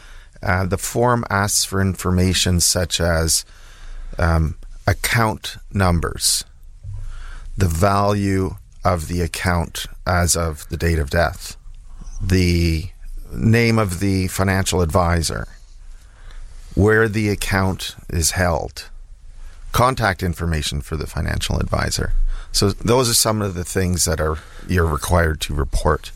[0.43, 3.45] uh, the form asks for information such as
[4.17, 4.55] um,
[4.87, 6.43] account numbers
[7.57, 11.55] the value of the account as of the date of death
[12.19, 12.89] the
[13.33, 15.47] name of the financial advisor
[16.75, 18.89] where the account is held,
[19.71, 22.13] contact information for the financial advisor.
[22.51, 24.37] So those are some of the things that are
[24.67, 26.11] you're required to report.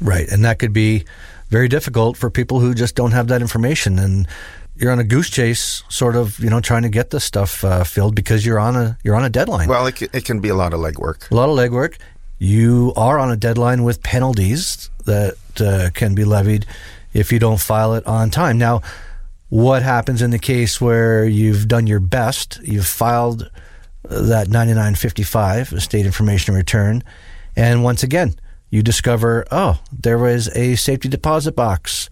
[0.00, 1.04] Right, and that could be
[1.48, 4.26] very difficult for people who just don't have that information and
[4.74, 7.84] you're on a goose chase sort of you know trying to get this stuff uh,
[7.84, 9.68] filled because you're on a you're on a deadline.
[9.68, 11.30] Well it, it can be a lot of legwork.
[11.30, 11.98] A lot of legwork.
[12.38, 16.66] You are on a deadline with penalties that uh, can be levied
[17.12, 18.58] if you don't file it on time.
[18.58, 18.82] Now
[19.48, 23.50] what happens in the case where you've done your best, you've filed
[24.04, 27.02] that 9955 estate information return,
[27.56, 28.34] and once again,
[28.70, 32.08] you discover, oh, there was a safety deposit box,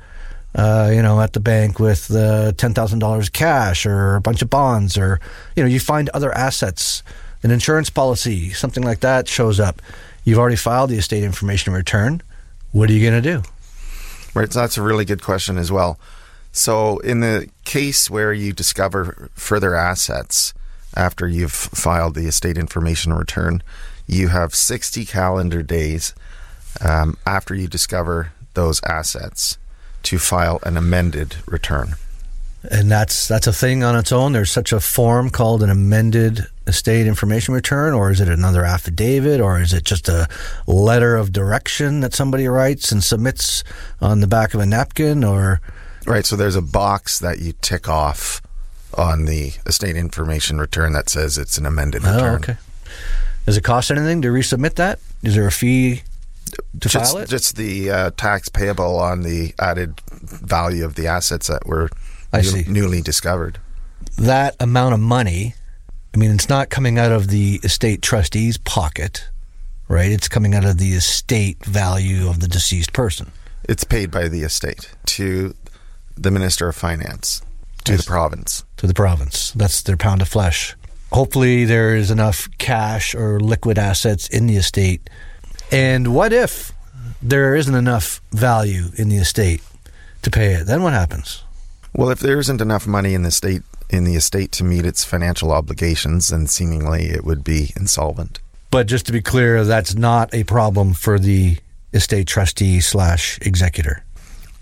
[0.55, 4.99] uh, you know, at the bank with uh, $10,000 cash or a bunch of bonds,
[4.99, 5.21] or,
[5.57, 7.03] you know, you find other assets,
[7.43, 9.81] an insurance policy, something like that shows up.
[10.25, 12.21] You've already filed the estate information return.
[12.73, 13.43] What are you going to do?
[14.35, 14.53] Right.
[14.53, 15.99] So that's a really good question as well.
[16.53, 20.53] So, in the case where you discover further assets
[20.97, 23.63] after you've filed the estate information return,
[24.07, 26.15] you have 60 calendar days
[26.81, 29.59] um, after you discover those assets
[30.03, 31.95] to file an amended return.
[32.71, 34.33] And that's that's a thing on its own.
[34.33, 39.41] There's such a form called an amended estate information return, or is it another affidavit,
[39.41, 40.29] or is it just a
[40.67, 43.65] letter of direction that somebody writes and submits
[44.03, 45.63] on the back of a napkin, or
[46.07, 46.27] Right.
[46.27, 48.43] So there's a box that you tick off
[48.95, 52.23] on the estate information return that says it's an amended return.
[52.23, 52.57] oh, okay.
[53.47, 54.99] Does it cost anything to resubmit that?
[55.23, 56.03] Is there a fee
[56.81, 57.29] to Just, file it?
[57.29, 61.89] just the uh, tax payable on the added value of the assets that were
[62.33, 62.65] I new- see.
[62.69, 63.59] newly discovered.
[64.19, 65.55] that amount of money,
[66.15, 69.29] I mean, it's not coming out of the estate trustee's pocket,
[69.89, 70.11] right?
[70.11, 73.31] It's coming out of the estate value of the deceased person.
[73.69, 75.55] It's paid by the estate to
[76.17, 77.43] the Minister of Finance,
[77.85, 78.65] to the province.
[78.77, 79.53] to the province.
[79.53, 80.77] That's their pound of flesh.
[81.13, 85.11] Hopefully, there is enough cash or liquid assets in the estate.
[85.73, 86.73] And what if
[87.23, 89.63] there isn't enough value in the estate
[90.23, 90.67] to pay it?
[90.67, 91.43] Then what happens?
[91.95, 95.05] Well, if there isn't enough money in the state in the estate to meet its
[95.05, 98.39] financial obligations, then seemingly it would be insolvent.
[98.71, 101.59] But just to be clear, that's not a problem for the
[101.93, 104.05] estate trustee slash executor.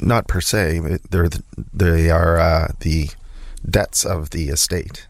[0.00, 0.98] Not per se.
[1.10, 3.10] They're the, they are uh, the
[3.68, 5.06] debts of the estate.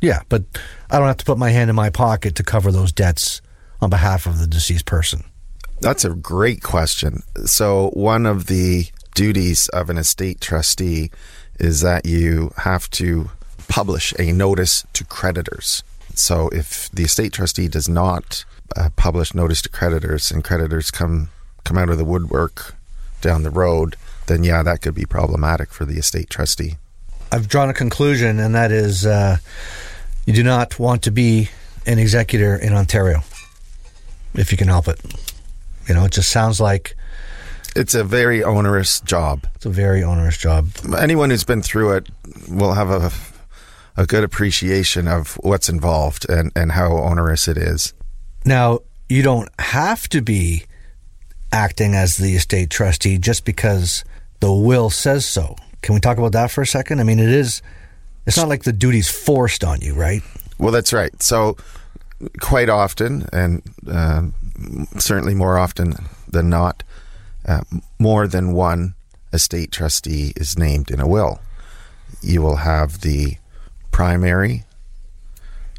[0.00, 0.44] Yeah, but
[0.90, 3.42] I don't have to put my hand in my pocket to cover those debts
[3.80, 5.24] on behalf of the deceased person.
[5.80, 7.22] That's a great question.
[7.46, 11.10] So, one of the duties of an estate trustee
[11.58, 13.30] is that you have to
[13.68, 15.82] publish a notice to creditors.
[16.14, 18.44] So, if the estate trustee does not
[18.76, 21.30] uh, publish notice to creditors and creditors come
[21.64, 22.74] come out of the woodwork
[23.20, 23.96] down the road,
[24.30, 26.76] then yeah, that could be problematic for the estate trustee.
[27.32, 29.36] I've drawn a conclusion, and that is uh,
[30.26, 31.50] you do not want to be
[31.86, 33.22] an executor in Ontario
[34.34, 35.00] if you can help it.
[35.88, 36.94] You know, it just sounds like
[37.74, 39.46] It's a very onerous job.
[39.56, 40.68] it's a very onerous job.
[40.98, 42.08] anyone who's been through it
[42.48, 43.10] will have a
[43.96, 47.92] a good appreciation of what's involved and, and how onerous it is.
[48.44, 50.64] Now, you don't have to be
[51.52, 54.04] acting as the estate trustee just because
[54.40, 55.56] the will says so.
[55.82, 57.00] Can we talk about that for a second?
[57.00, 57.62] I mean, it is.
[58.26, 60.22] It's not like the duty's forced on you, right?
[60.58, 61.22] Well, that's right.
[61.22, 61.56] So,
[62.40, 64.34] quite often, and um,
[64.98, 65.94] certainly more often
[66.28, 66.82] than not,
[67.46, 67.62] uh,
[67.98, 68.94] more than one
[69.32, 71.40] estate trustee is named in a will.
[72.20, 73.36] You will have the
[73.90, 74.64] primary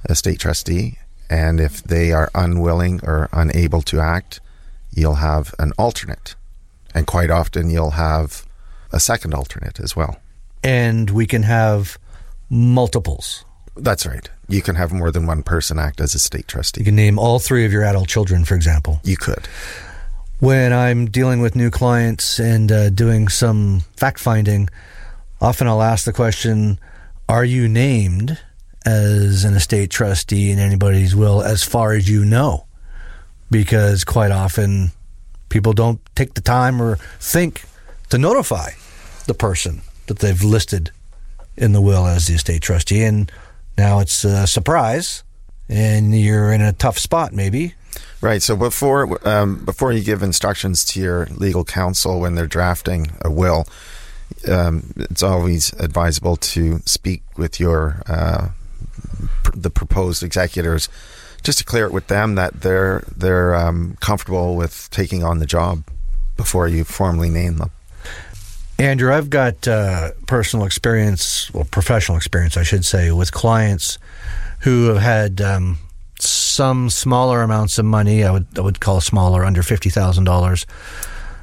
[0.10, 0.98] estate trustee,
[1.30, 4.40] and if they are unwilling or unable to act,
[4.94, 6.36] you'll have an alternate.
[6.94, 8.46] And quite often, you'll have
[8.92, 10.18] a second alternate as well.
[10.64, 11.98] And we can have
[12.50, 13.46] multiples.
[13.76, 14.30] That's right.
[14.50, 16.82] You can have more than one person act as estate trustee.
[16.82, 19.00] You can name all three of your adult children, for example.
[19.04, 19.48] You could.
[20.40, 24.70] when I'm dealing with new clients and uh, doing some fact finding,
[25.40, 26.80] often I'll ask the question
[27.30, 28.38] Are you named
[28.86, 32.66] as an estate trustee in anybody's will as far as you know?
[33.50, 34.92] Because quite often
[35.50, 37.64] people don't take the time or think
[38.10, 38.72] to notify
[39.28, 40.92] the person that they've listed
[41.58, 43.04] in the will as the estate trustee.
[43.04, 43.32] And
[43.78, 45.24] now it's a surprise
[45.70, 47.76] and you're in a tough spot, maybe.
[48.22, 48.42] Right.
[48.42, 53.32] So before um, before you give instructions to your legal counsel when they're drafting a
[53.32, 53.66] will,
[54.48, 58.50] um, it's always advisable to speak with your uh,
[59.44, 60.88] pr- the proposed executors,
[61.42, 65.48] just to clear it with them that they're they're um, comfortable with taking on the
[65.48, 65.84] job
[66.38, 67.72] before you formally name them.
[68.82, 74.00] Andrew, I've got uh, personal experience, well, professional experience, I should say, with clients
[74.62, 75.78] who have had um,
[76.18, 78.24] some smaller amounts of money.
[78.24, 80.66] I would I would call smaller, under fifty thousand dollars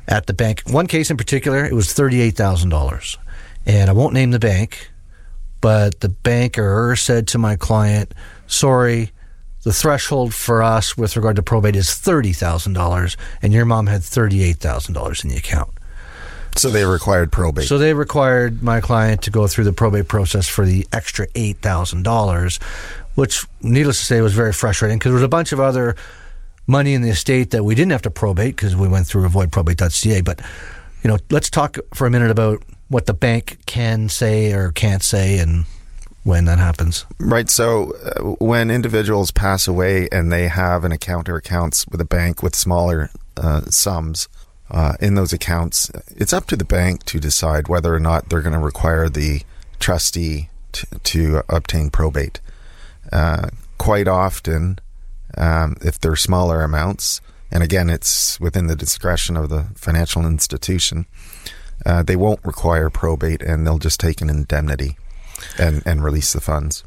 [0.08, 0.64] at the bank.
[0.66, 3.16] One case in particular, it was thirty eight thousand dollars,
[3.64, 4.90] and I won't name the bank,
[5.60, 8.14] but the banker said to my client,
[8.48, 9.12] "Sorry."
[9.62, 13.86] The threshold for us with regard to probate is thirty thousand dollars, and your mom
[13.86, 15.77] had thirty-eight thousand dollars in the account.
[16.58, 17.66] So they required probate.
[17.66, 21.58] So they required my client to go through the probate process for the extra eight
[21.58, 22.58] thousand dollars,
[23.14, 25.96] which, needless to say, was very frustrating because there was a bunch of other
[26.66, 30.20] money in the estate that we didn't have to probate because we went through avoidprobate.ca.
[30.20, 30.40] But
[31.02, 35.02] you know, let's talk for a minute about what the bank can say or can't
[35.02, 35.64] say and
[36.24, 37.06] when that happens.
[37.18, 37.48] Right.
[37.48, 42.04] So uh, when individuals pass away and they have an account or accounts with a
[42.04, 44.28] bank with smaller uh, sums
[44.70, 48.42] uh, in those accounts, it's up to the bank to decide whether or not they're
[48.42, 49.42] going to require the
[49.78, 52.40] trustee to, to obtain probate.
[53.12, 53.48] Uh,
[53.78, 54.78] quite often,
[55.36, 61.06] um, if they're smaller amounts, and again, it's within the discretion of the financial institution,
[61.86, 64.98] uh, they won't require probate and they'll just take an indemnity
[65.58, 66.84] and, and release the funds.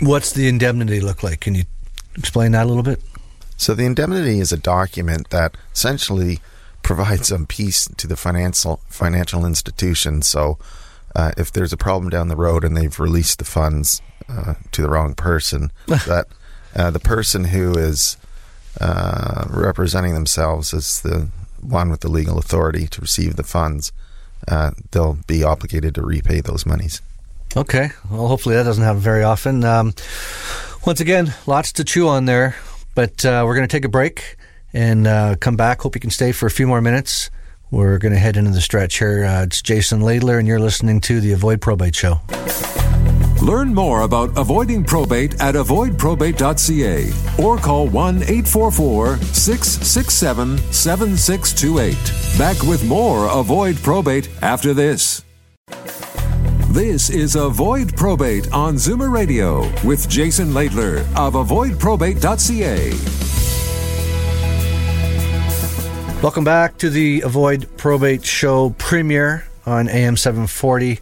[0.00, 1.40] What's the indemnity look like?
[1.40, 1.64] Can you
[2.16, 3.02] explain that a little bit?
[3.56, 6.40] So the indemnity is a document that essentially
[6.82, 10.22] provides some peace to the financial financial institution.
[10.22, 10.58] So
[11.14, 14.82] uh, if there's a problem down the road and they've released the funds uh, to
[14.82, 16.26] the wrong person, that
[16.74, 18.16] uh, the person who is
[18.80, 21.28] uh, representing themselves as the
[21.60, 23.92] one with the legal authority to receive the funds,
[24.48, 27.00] uh, they'll be obligated to repay those monies.
[27.56, 27.90] Okay.
[28.10, 29.62] Well, hopefully that doesn't happen very often.
[29.64, 29.94] Um,
[30.86, 32.56] once again, lots to chew on there,
[32.94, 34.36] but uh, we're going to take a break
[34.72, 35.82] and uh, come back.
[35.82, 37.30] Hope you can stay for a few more minutes.
[37.70, 39.24] We're going to head into the stretch here.
[39.24, 42.20] Uh, it's Jason Laidler, and you're listening to the Avoid Probate Show.
[43.42, 52.38] Learn more about avoiding probate at avoidprobate.ca or call 1 844 667 7628.
[52.38, 55.24] Back with more Avoid Probate after this.
[56.70, 63.31] This is Avoid Probate on Zoomer Radio with Jason Laidler of avoidprobate.ca.
[66.22, 71.00] Welcome back to the Avoid Probate Show premiere on AM 740.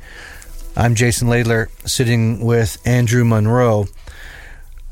[0.75, 3.83] I'm Jason Laidler, sitting with Andrew Munro.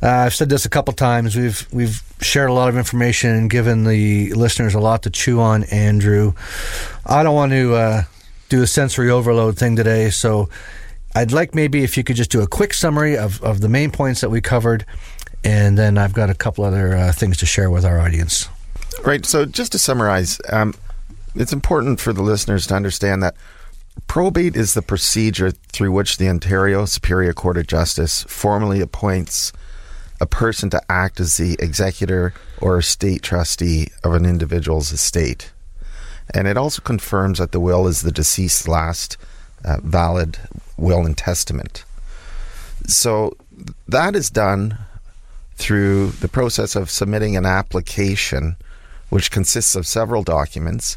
[0.03, 1.35] Uh, I've said this a couple times.
[1.35, 5.41] We've we've shared a lot of information and given the listeners a lot to chew
[5.41, 5.65] on.
[5.65, 6.35] Andrew,
[7.07, 8.03] I don't want to uh,
[8.51, 10.51] do a sensory overload thing today, so
[11.15, 13.91] I'd like maybe if you could just do a quick summary of, of the main
[13.91, 14.85] points that we covered,
[15.43, 18.51] and then I've got a couple other uh, things to share with our audience.
[19.05, 19.25] Right.
[19.25, 20.75] So, just to summarize, um,
[21.35, 23.37] it's important for the listeners to understand that
[24.07, 29.53] probate is the procedure through which the Ontario Superior Court of Justice formally appoints
[30.21, 35.53] a person to act as the executor or estate trustee of an individual's estate.
[36.35, 39.17] And it also confirms that the will is the deceased's last
[39.65, 40.39] uh, valid
[40.77, 41.85] will and testament.
[42.87, 43.37] So
[43.87, 44.79] that is done
[45.57, 48.57] through the process of submitting an application
[49.11, 50.97] which consists of several documents,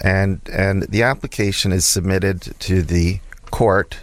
[0.00, 3.20] and and the application is submitted to the
[3.50, 3.98] court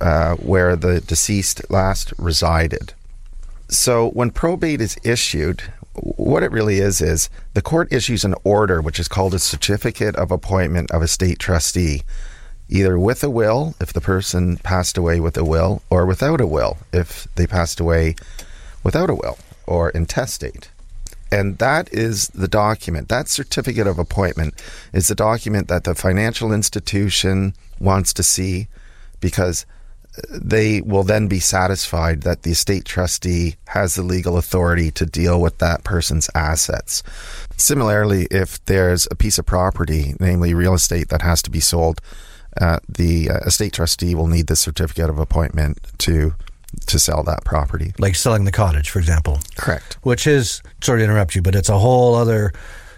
[0.00, 2.94] uh, where the deceased last resided.
[3.68, 5.62] So when probate is issued,
[5.94, 10.16] what it really is is the court issues an order which is called a certificate
[10.16, 12.02] of appointment of estate trustee,
[12.68, 16.46] either with a will if the person passed away with a will, or without a
[16.46, 18.14] will if they passed away
[18.82, 20.70] without a will or intestate.
[21.32, 23.08] And that is the document.
[23.08, 24.54] That certificate of appointment
[24.92, 28.68] is the document that the financial institution wants to see
[29.20, 29.64] because
[30.30, 35.40] they will then be satisfied that the estate trustee has the legal authority to deal
[35.40, 37.02] with that person's assets.
[37.56, 42.02] Similarly, if there's a piece of property, namely real estate, that has to be sold,
[42.60, 46.34] uh, the uh, estate trustee will need the certificate of appointment to
[46.86, 47.92] to sell that property.
[47.98, 49.40] Like selling the cottage, for example.
[49.56, 49.96] Correct.
[50.02, 52.52] Which is, sorry to interrupt you, but it's a whole other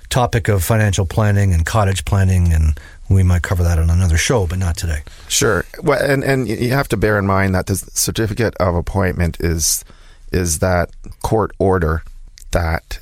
[0.09, 2.79] topic of financial planning and cottage planning, and
[3.09, 5.03] we might cover that on another show, but not today.
[5.29, 5.65] Sure.
[5.83, 9.85] Well, and and you have to bear in mind that the certificate of appointment is
[10.33, 10.91] is that
[11.23, 12.03] court order
[12.53, 13.01] that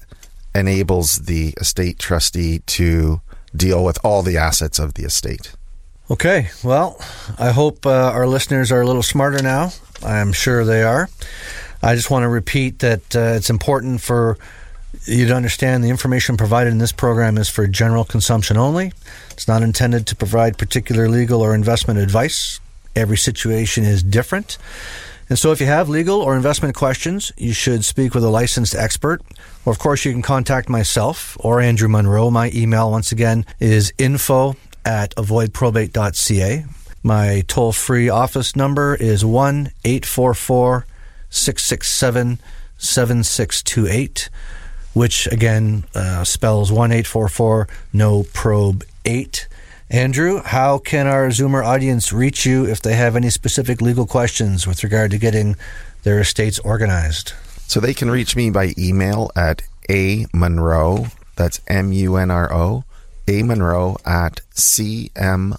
[0.55, 3.21] enables the estate trustee to
[3.55, 5.55] deal with all the assets of the estate.
[6.13, 7.01] Okay, well,
[7.39, 9.71] I hope uh, our listeners are a little smarter now.
[10.03, 11.09] I'm sure they are.
[11.83, 14.37] I just want to repeat that uh, it's important for
[15.07, 18.93] you to understand the information provided in this program is for general consumption only.
[19.31, 22.61] It's not intended to provide particular legal or investment advice.
[22.95, 24.59] Every situation is different.
[25.31, 28.75] And so, if you have legal or investment questions, you should speak with a licensed
[28.75, 29.23] expert.
[29.65, 32.29] Or, of course, you can contact myself or Andrew Munro.
[32.29, 36.65] My email, once again, is info at avoidprobate.ca.
[37.03, 40.87] My toll free office number is 1 844
[41.31, 42.39] 667
[42.79, 44.31] 7628,
[44.93, 49.49] which again uh, spells 1 844 no probe 8.
[49.91, 54.67] Andrew, how can our Zoomer audience reach you if they have any specific legal questions
[54.67, 55.57] with regard to getting
[56.03, 57.35] their estates organized?
[57.67, 61.07] So they can reach me by email at a munro,
[61.37, 62.85] that's M U N R O,
[63.29, 65.59] a munro at cmlaw.ca.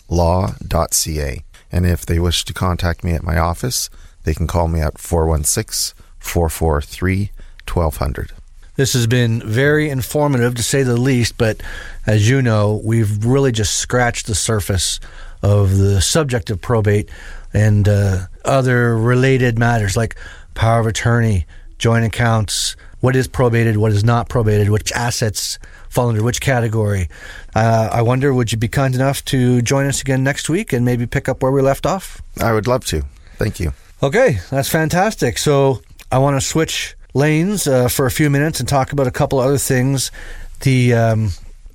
[1.72, 3.90] And if they wish to contact me at my office,
[4.24, 7.32] they can call me at 416 443
[7.68, 8.32] 1200.
[8.76, 11.62] This has been very informative to say the least, but
[12.08, 15.00] as you know, we've really just scratched the surface
[15.44, 17.10] of the subject of probate
[17.54, 20.16] and uh, other related matters like
[20.56, 21.46] power of attorney,
[21.78, 25.60] joint accounts, what is probated, what is not probated, which assets
[25.94, 27.08] fall under which category.
[27.56, 30.84] Uh, I wonder, would you be kind enough to join us again next week and
[30.84, 32.20] maybe pick up where we left off?
[32.42, 33.04] I would love to.
[33.38, 33.74] Thank you.
[34.02, 35.38] Okay, that's fantastic.
[35.38, 35.82] So
[36.12, 39.38] I want to switch lanes uh, for a few minutes and talk about a couple
[39.38, 40.12] other things.
[40.62, 41.30] The um,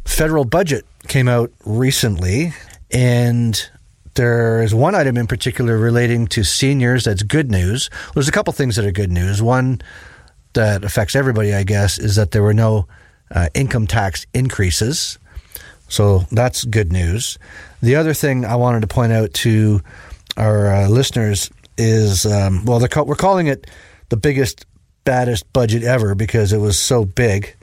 [0.04, 2.54] federal budget came out recently,
[2.90, 3.70] and
[4.14, 7.88] there is one item in particular relating to seniors that's good news.
[8.14, 9.40] There's a couple things that are good news.
[9.40, 9.80] One
[10.54, 12.88] that affects everybody, I guess, is that there were no
[13.30, 15.18] uh, income tax increases.
[15.88, 17.38] So that's good news.
[17.82, 19.80] The other thing I wanted to point out to
[20.36, 23.66] our uh, listeners is um, well, ca- we're calling it
[24.08, 24.66] the biggest,
[25.04, 27.54] baddest budget ever because it was so big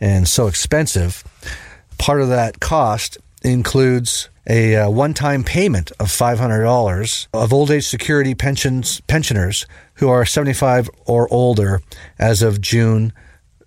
[0.00, 1.24] and so expensive.
[1.98, 8.34] Part of that cost includes a uh, one-time payment of $500 of old age security
[8.34, 11.80] pensions pensioners who are 75 or older
[12.18, 13.12] as of June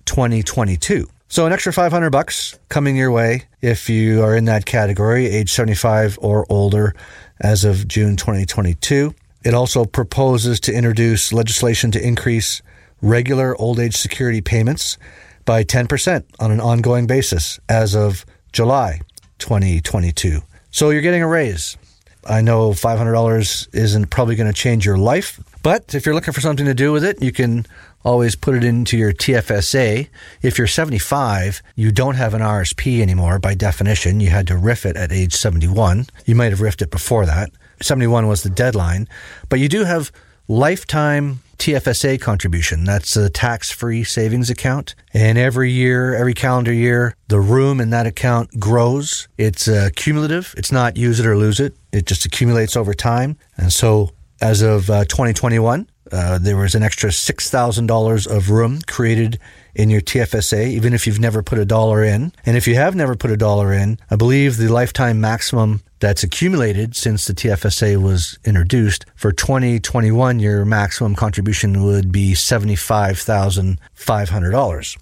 [0.05, 1.07] 2022.
[1.29, 5.51] So an extra 500 bucks coming your way if you are in that category, age
[5.51, 6.95] 75 or older
[7.41, 9.13] as of June 2022.
[9.43, 12.61] It also proposes to introduce legislation to increase
[13.01, 14.97] regular old age security payments
[15.43, 19.01] by 10% on an ongoing basis as of July
[19.39, 20.39] 2022.
[20.71, 21.77] So you're getting a raise.
[22.25, 26.41] I know $500 isn't probably going to change your life, but if you're looking for
[26.41, 27.65] something to do with it, you can
[28.07, 30.07] always put it into your TFSA.
[30.41, 34.21] If you're 75, you don't have an RSP anymore by definition.
[34.21, 36.07] You had to riff it at age 71.
[36.25, 37.51] You might have riffed it before that.
[37.81, 39.09] 71 was the deadline,
[39.49, 40.11] but you do have
[40.47, 42.85] lifetime TFSA contribution.
[42.85, 44.95] That's a tax free savings account.
[45.13, 49.27] And every year, every calendar year, the room in that account grows.
[49.37, 50.55] It's uh, cumulative.
[50.57, 51.75] It's not use it or lose it.
[51.91, 53.37] It just accumulates over time.
[53.57, 59.39] And so as of uh, 2021, uh, there was an extra $6,000 of room created
[59.75, 62.31] in your TFSA, even if you've never put a dollar in.
[62.45, 66.23] And if you have never put a dollar in, I believe the lifetime maximum that's
[66.23, 74.97] accumulated since the TFSA was introduced for 2021, your maximum contribution would be $75,500.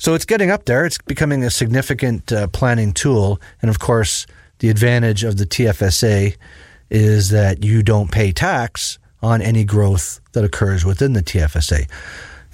[0.00, 0.84] So it's getting up there.
[0.84, 3.40] It's becoming a significant uh, planning tool.
[3.60, 4.26] And of course,
[4.60, 6.36] the advantage of the TFSA
[6.90, 11.88] is that you don't pay tax on any growth that occurs within the TFSA.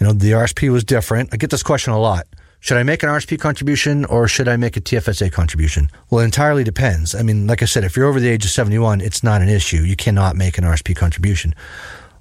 [0.00, 1.30] You know, the RSP was different.
[1.32, 2.26] I get this question a lot.
[2.60, 5.90] Should I make an RSP contribution or should I make a TFSA contribution?
[6.08, 7.14] Well, it entirely depends.
[7.14, 9.50] I mean, like I said, if you're over the age of 71, it's not an
[9.50, 9.82] issue.
[9.82, 11.54] You cannot make an RSP contribution.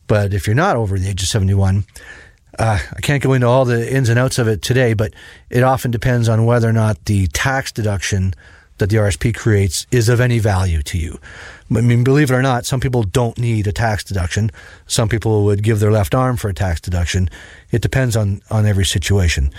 [0.08, 1.86] But if you're not over the age of 71,
[2.60, 5.14] uh, I can't go into all the ins and outs of it today, but
[5.50, 8.34] it often depends on whether or not the tax deduction
[8.80, 11.20] that the RSP creates is of any value to you.
[11.76, 14.52] I mean, believe it or not, some people don't need a tax deduction.
[14.88, 17.30] Some people would give their left arm for a tax deduction.
[17.72, 19.52] It depends on, on every situation.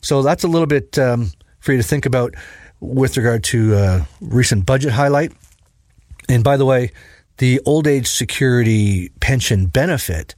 [0.00, 1.30] So that's a little bit um,
[1.60, 2.34] for you to think about
[2.80, 5.32] with regard to uh, recent budget highlight.
[6.28, 6.92] And by the way,
[7.38, 10.34] the old age security pension benefit.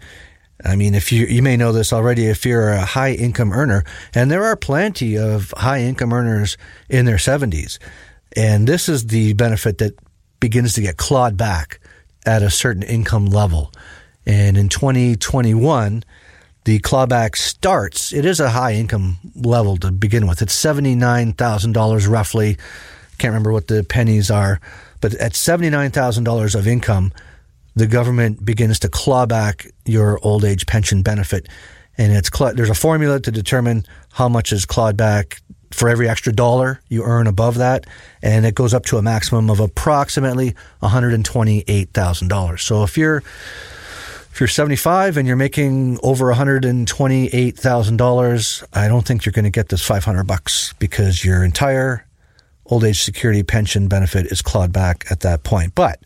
[0.65, 3.85] I mean, if you you may know this already, if you're a high income earner,
[4.15, 6.57] and there are plenty of high income earners
[6.89, 7.79] in their 70s,
[8.35, 9.95] and this is the benefit that
[10.41, 11.81] begins to get clawed back
[12.25, 13.73] at a certain income level.
[14.27, 16.03] And in 2021,
[16.65, 18.13] the clawback starts.
[18.13, 20.43] It is a high income level to begin with.
[20.43, 22.57] It's $79,000 roughly.
[23.19, 24.61] Can't remember what the pennies are,
[25.01, 27.13] but at $79,000 of income,
[27.77, 31.49] the government begins to claw back your old age pension benefit.
[31.97, 36.33] And it's there's a formula to determine how much is clawed back for every extra
[36.33, 37.87] dollar you earn above that,
[38.23, 42.61] and it goes up to a maximum of approximately $128,000.
[42.61, 43.23] So if you're
[44.33, 49.71] if you're 75 and you're making over $128,000, I don't think you're going to get
[49.71, 52.07] this 500 bucks because your entire
[52.67, 55.75] old age security pension benefit is clawed back at that point.
[55.75, 56.01] But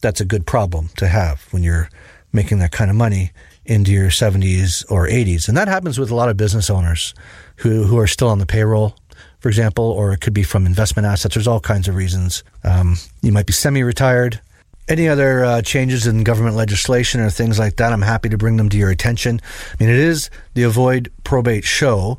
[0.00, 1.90] that's a good problem to have when you're
[2.32, 3.32] making that kind of money
[3.64, 5.48] into your 70s or 80s.
[5.48, 7.14] And that happens with a lot of business owners
[7.56, 8.96] who, who are still on the payroll,
[9.42, 11.34] for example, or it could be from investment assets.
[11.34, 12.42] There's all kinds of reasons.
[12.64, 14.40] Um, you might be semi retired
[14.88, 18.56] any other uh, changes in government legislation or things like that, I'm happy to bring
[18.56, 19.40] them to your attention.
[19.72, 22.18] I mean, it is the Avoid Probate Show.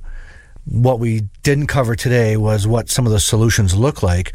[0.66, 4.34] What we didn't cover today was what some of the solutions look like.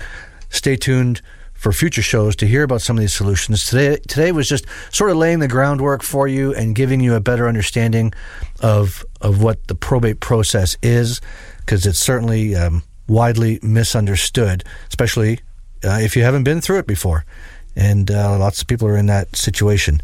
[0.50, 1.22] Stay tuned
[1.58, 3.66] for future shows to hear about some of these solutions.
[3.66, 7.20] Today, today was just sort of laying the groundwork for you and giving you a
[7.20, 8.12] better understanding
[8.60, 11.20] of of what the probate process is,
[11.58, 15.40] because it's certainly um, widely misunderstood, especially
[15.84, 17.24] uh, if you haven't been through it before
[17.78, 20.00] and uh, lots of people are in that situation.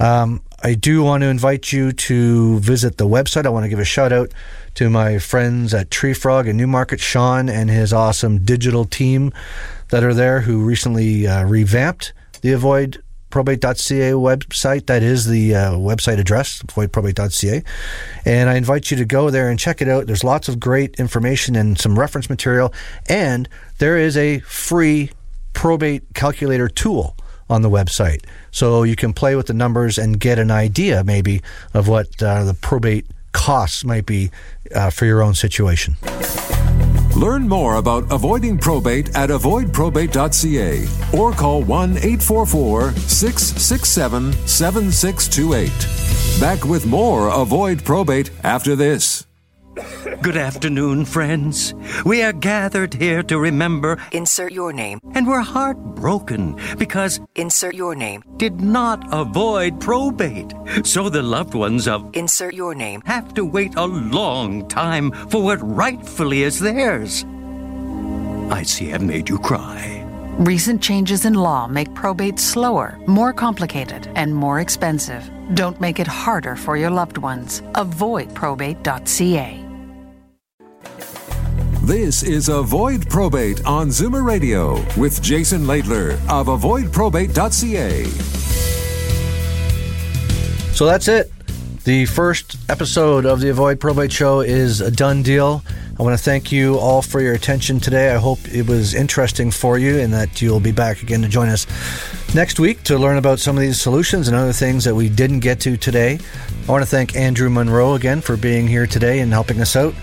[0.00, 3.46] Um, I do want to invite you to visit the website.
[3.46, 4.32] I want to give a shout out
[4.74, 9.32] to my friends at Tree Frog in Newmarket, Sean and his awesome digital team
[9.92, 14.86] that are there who recently uh, revamped the Avoid probate.ca website.
[14.86, 17.62] That is the uh, website address, avoidprobate.ca.
[18.24, 20.06] And I invite you to go there and check it out.
[20.06, 22.72] There's lots of great information and some reference material.
[23.06, 25.10] And there is a free
[25.52, 27.14] probate calculator tool
[27.50, 28.24] on the website.
[28.50, 31.42] So you can play with the numbers and get an idea, maybe,
[31.74, 34.30] of what uh, the probate costs might be
[34.74, 35.96] uh, for your own situation.
[37.16, 45.70] Learn more about avoiding probate at avoidprobate.ca or call 1 844 667 7628.
[46.40, 49.26] Back with more Avoid Probate after this.
[50.20, 51.72] Good afternoon, friends.
[52.04, 55.00] We are gathered here to remember, Insert your name.
[55.14, 58.22] and we're heartbroken because Insert your name.
[58.36, 60.52] did not avoid probate.
[60.84, 63.00] So the loved ones of Insert your name.
[63.06, 67.24] have to wait a long time for what rightfully is theirs.
[68.50, 70.04] I see I've made you cry.
[70.38, 75.30] Recent changes in law make probate slower, more complicated, and more expensive.
[75.54, 77.62] Don't make it harder for your loved ones.
[77.74, 79.61] Avoidprobate.ca.
[81.84, 88.04] This is Avoid Probate on Zoomer Radio with Jason Laidler of avoidprobate.ca.
[90.72, 91.32] So that's it.
[91.82, 95.64] The first episode of the Avoid Probate Show is a done deal.
[95.98, 98.14] I want to thank you all for your attention today.
[98.14, 101.48] I hope it was interesting for you and that you'll be back again to join
[101.48, 101.66] us
[102.32, 105.40] next week to learn about some of these solutions and other things that we didn't
[105.40, 106.20] get to today.
[106.68, 109.96] I want to thank Andrew Munro again for being here today and helping us out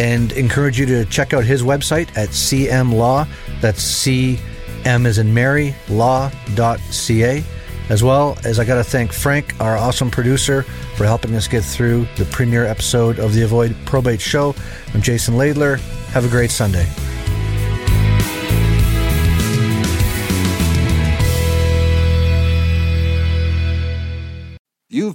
[0.00, 3.26] and encourage you to check out his website at CM Law.
[3.60, 7.44] That's CM as in Mary, law.ca.
[7.90, 10.62] As well as I got to thank Frank, our awesome producer,
[10.96, 14.54] for helping us get through the premiere episode of the Avoid Probate Show.
[14.94, 15.78] I'm Jason Laidler.
[16.12, 16.88] Have a great Sunday.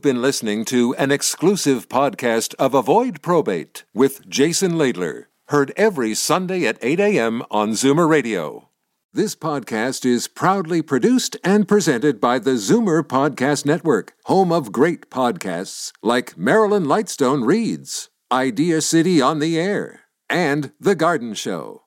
[0.05, 6.67] Been listening to an exclusive podcast of Avoid Probate with Jason Laidler, heard every Sunday
[6.67, 7.41] at 8 a.m.
[7.49, 8.69] on Zoomer Radio.
[9.13, 15.09] This podcast is proudly produced and presented by the Zoomer Podcast Network, home of great
[15.09, 21.84] podcasts like Marilyn Lightstone Reads, Idea City on the Air, and The Garden Show.